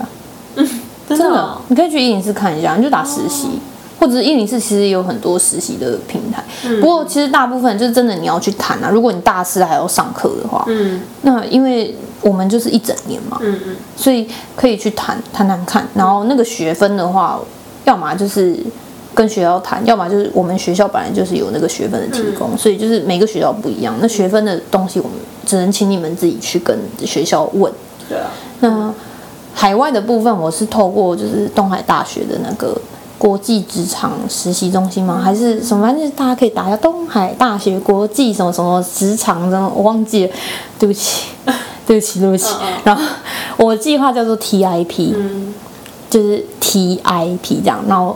[1.08, 3.58] 真 真的哦，你可以去一零四看一下，你就打实习。
[3.98, 6.44] 或者是一零四其实也有很多实习的平台，
[6.80, 8.90] 不过其实大部分就是真的你要去谈啊。
[8.90, 15.86] 如果你大四还要上课的话，嗯那因为我们就是一整年嘛，嗯嗯，所以可以去谈谈谈看。
[15.94, 17.40] 然后那个学分的话，
[17.84, 18.56] 要么就是
[19.14, 23.94] 跟学校谈，要么就是我们学校本来就是有那个学分的提供，所以就是每个学校不一样。
[24.00, 25.16] 那学分的东西，我们
[25.46, 27.72] 只能请你们自己去跟学校问。
[28.08, 28.30] 对啊，
[28.60, 28.92] 那
[29.54, 32.76] 海外的部分，我是透过就是东海大学的那个
[33.24, 35.18] 国际职场实习中心吗？
[35.24, 35.86] 还是什么？
[35.86, 40.32] 反正大家可以打一下东海大学国际什么什么职场什么，我忘记了，
[40.78, 41.28] 对不起，
[41.86, 42.54] 对不起，对不起。
[42.84, 43.02] 然后
[43.56, 45.54] 我的计划叫做 TIP，、嗯
[46.10, 48.14] 就是 TIP 这样，然后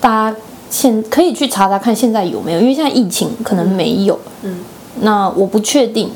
[0.00, 0.36] 大家
[0.70, 4.60] 现可以去查查看现在有没有，因为现在疫情可能没有，嗯
[5.00, 6.08] 那我不确定，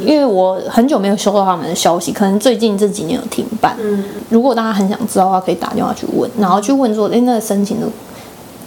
[0.00, 3.76] 因为我很久没有收到他们的消息，可能最近这几年有停办。
[3.80, 7.86] 嗯如果大家很想知道的话，可以打电话去问，然后去问说，哎，那个申请的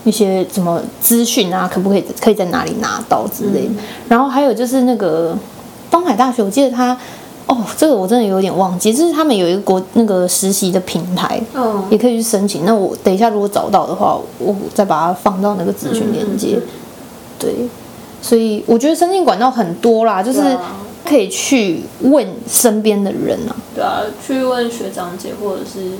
[0.03, 3.73] 一些什么资讯啊，可不可以可以在哪里拿到之类的。
[4.07, 5.35] 然后还有就是那个
[5.89, 6.95] 东海大学，我记得他
[7.47, 12.65] 哦，这个我真的有点忘记，就是他们有一个国那个实习的平台，嗯也可以去申请。
[12.65, 16.59] 那我等一下如果找到的话，我再把它放到那个资讯链接。
[17.37, 17.53] 对，
[18.21, 20.39] 所以我觉得申请管道很多啦，就是
[21.05, 23.55] 可以去问身边的人啊。
[23.75, 25.91] 对啊，去问学长姐或者是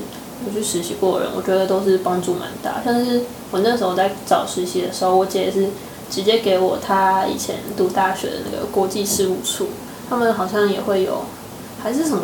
[0.46, 2.82] 有去实习过的人，我觉得都是帮助蛮大。
[2.84, 5.68] 像是我那时候在找实习的时候，我姐也是
[6.10, 9.68] 直接给我她以前读大学的那个国际事务处，
[10.10, 11.24] 他们好像也会有，
[11.82, 12.22] 还是什么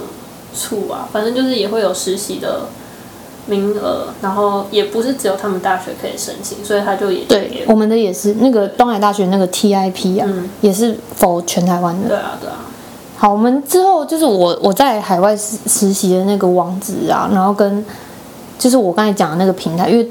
[0.56, 2.68] 处啊，反正就是也会有实习的
[3.48, 12.08] 名额，然后也不是只有他们大学可以申请，所以他就也对，我们的也是那个东海大学那个 TIP 啊，嗯也是否全台湾的。
[12.08, 12.60] 对啊对啊，
[13.22, 17.86] 好，我们之后就是我我在海外实实习的那个网址啊，然后跟
[18.58, 20.10] 就是我刚才讲的那个平台，因为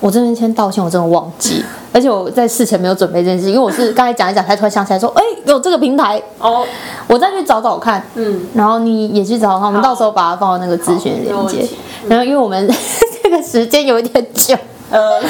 [0.00, 6.66] 我这边先道歉，我真的忘记， 而且我在事前没有准备这件事，因为我是刚才讲一讲才突然想起来说，哎、有这个平台，哦，
[7.06, 11.76] 我再去找找看，嗯，然后你也去找找看，我们到时候把它放到那个资讯好没链接。
[12.08, 12.68] 然后因为我们
[13.22, 14.56] 这个时间有一点久，
[14.90, 15.20] 呃，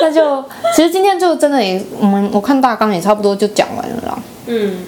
[0.00, 0.42] 那就
[0.74, 4.18] 其实今天就真的也我们我看大纲也差不多就讲完了啦。
[4.46, 4.78] 嗯，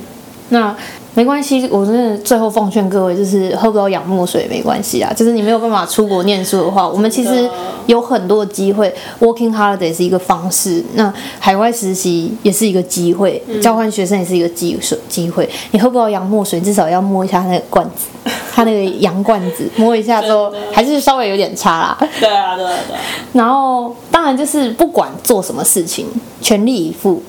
[0.51, 0.75] 那
[1.15, 5.13] 没关系，我真的最后奉劝各位，就是喝不到洋墨水也没关系啊。
[5.13, 7.49] 就是你没有办法出国念书的话，我们其实
[7.87, 14.79] 有很多的机会，working holiday 是一个方式，那海外实习也是一个机会，交换学生也是一个机
[15.09, 15.49] 机会。
[15.73, 18.07] 你喝不到洋墨水，至少要摸一下那个罐子，
[18.55, 21.99] 它那个洋罐子，摸一下之后还是稍微有点差啦。
[22.21, 23.01] 对啊对啊对啊，
[23.33, 26.07] 然后当然就是不管做什么事情，
[26.41, 27.21] 全力以赴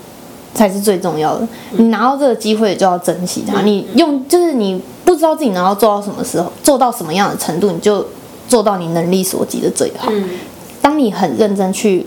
[0.54, 1.48] 才是最重要的。
[1.72, 3.62] 你拿到这个机会就要珍惜它。
[3.62, 8.06] 你用就是你不知道自己能够做到什么时候，做到什么样的程度，你就
[8.48, 10.10] 做到你能力所及的最好。
[10.12, 10.30] 嗯，
[10.82, 12.06] 当你很认真去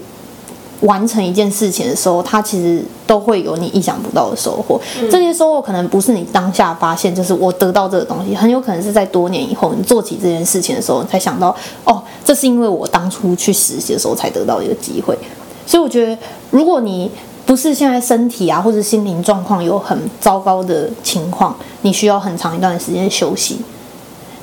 [0.81, 4.81] 完成一件事情的时候，它其实都会有你意想不到的收获。
[5.11, 15.17] 这些收获可能不是你当下发现，就是我得到这个东西，很有可能是在多年以后你做起这件事情的时候，你才想到，哦，这是因为我当初去实习的时候才得到一个机会。
[15.65, 16.19] 所以我觉得，
[16.51, 17.09] 如果你
[17.45, 23.59] 不是现在身体啊或者心灵状况有很糟糕的情况，你需要很长一段时间休息。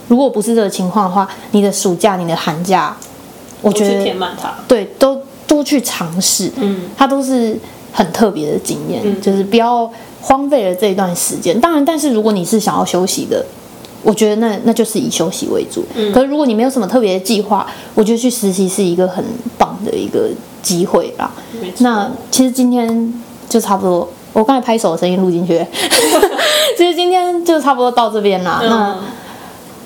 [0.08, 2.96] 如果不是这个情况的话，你的暑假、你的寒假，
[3.62, 7.58] 我觉得填满它，对，都多去尝试，嗯，它都是
[7.94, 9.90] 很特别的经验，嗯就是不要
[10.22, 11.60] 荒废了这一段时间。
[11.62, 13.46] 当然，但是如果你是想要休息的，
[14.02, 15.84] 我觉得那那就是以休息为主。
[15.96, 19.24] 嗯可是如果你没有什么特别的计划，我觉得去实习是一个很
[19.58, 20.30] 棒的一个
[20.62, 21.32] 机会啦。
[21.80, 23.14] 那其实今天
[23.48, 25.66] 就差不多，我刚才拍手的声音录进去，
[26.78, 28.60] 其实今天就差不多到这边啦。
[28.64, 28.98] 那嗯，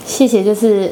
[0.05, 0.91] 谢谢，就是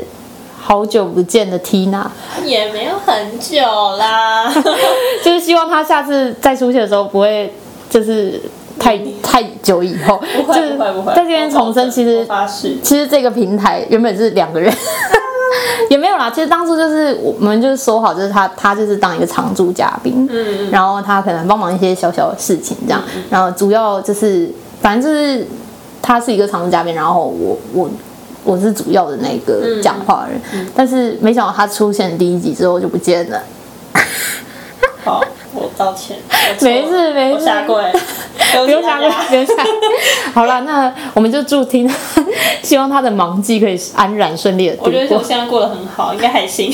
[0.59, 2.05] 好久不见的 Tina。
[2.45, 3.61] 也没有很久
[3.97, 4.51] 啦，
[5.23, 7.53] 就是希望他下次再出现的时候不会
[7.89, 8.41] 就是
[8.79, 14.73] 太太久以后，不会就是不会不会，在这边重申，其我实其实这个平台原本是两个人。
[15.89, 24.49] 也没有啦，其实当初就是我们就是说好，就是他他就是当一个常驻嘉宾，嗯然后他可能帮忙一些小小的事情这样，然后主要就是
[24.82, 25.45] 反正就是
[26.02, 27.89] 他是一个常驻嘉宾，然后我我
[28.43, 33.41] 我是主要的那个讲话的人，但是没想到他出现第一集之后就不见了。
[35.04, 35.26] 好，我
[35.78, 36.17] 道歉，
[36.61, 37.76] 没事没事我下跪，
[38.65, 39.65] 不用下跪，不用下跪。
[40.34, 41.89] 好了，那我们就祝听，
[42.61, 45.24] 希望他的忙季可以安然顺利的度过我觉得我。
[45.24, 46.72] 现在过得很好，应该还行。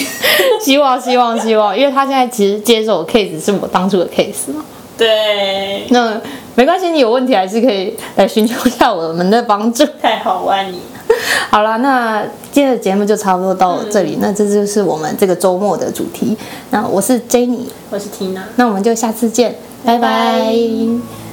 [0.60, 4.64] 希望希望希望，因为他现在其实接手的 case 是我当初的 case 嘛。
[4.98, 6.20] 对，那
[6.56, 9.86] 没关系，你有问题还是可以来寻求一下我们的帮助。
[10.02, 10.80] 太好，我爱你。
[11.50, 14.18] 好啦，那今天的节目就差不多到这里。
[14.20, 16.38] 那这就是我们这个周末的主题。
[16.72, 18.42] 那我是 Jenny，我是 Tina。
[18.56, 21.27] 那我们就下次见，拜拜拜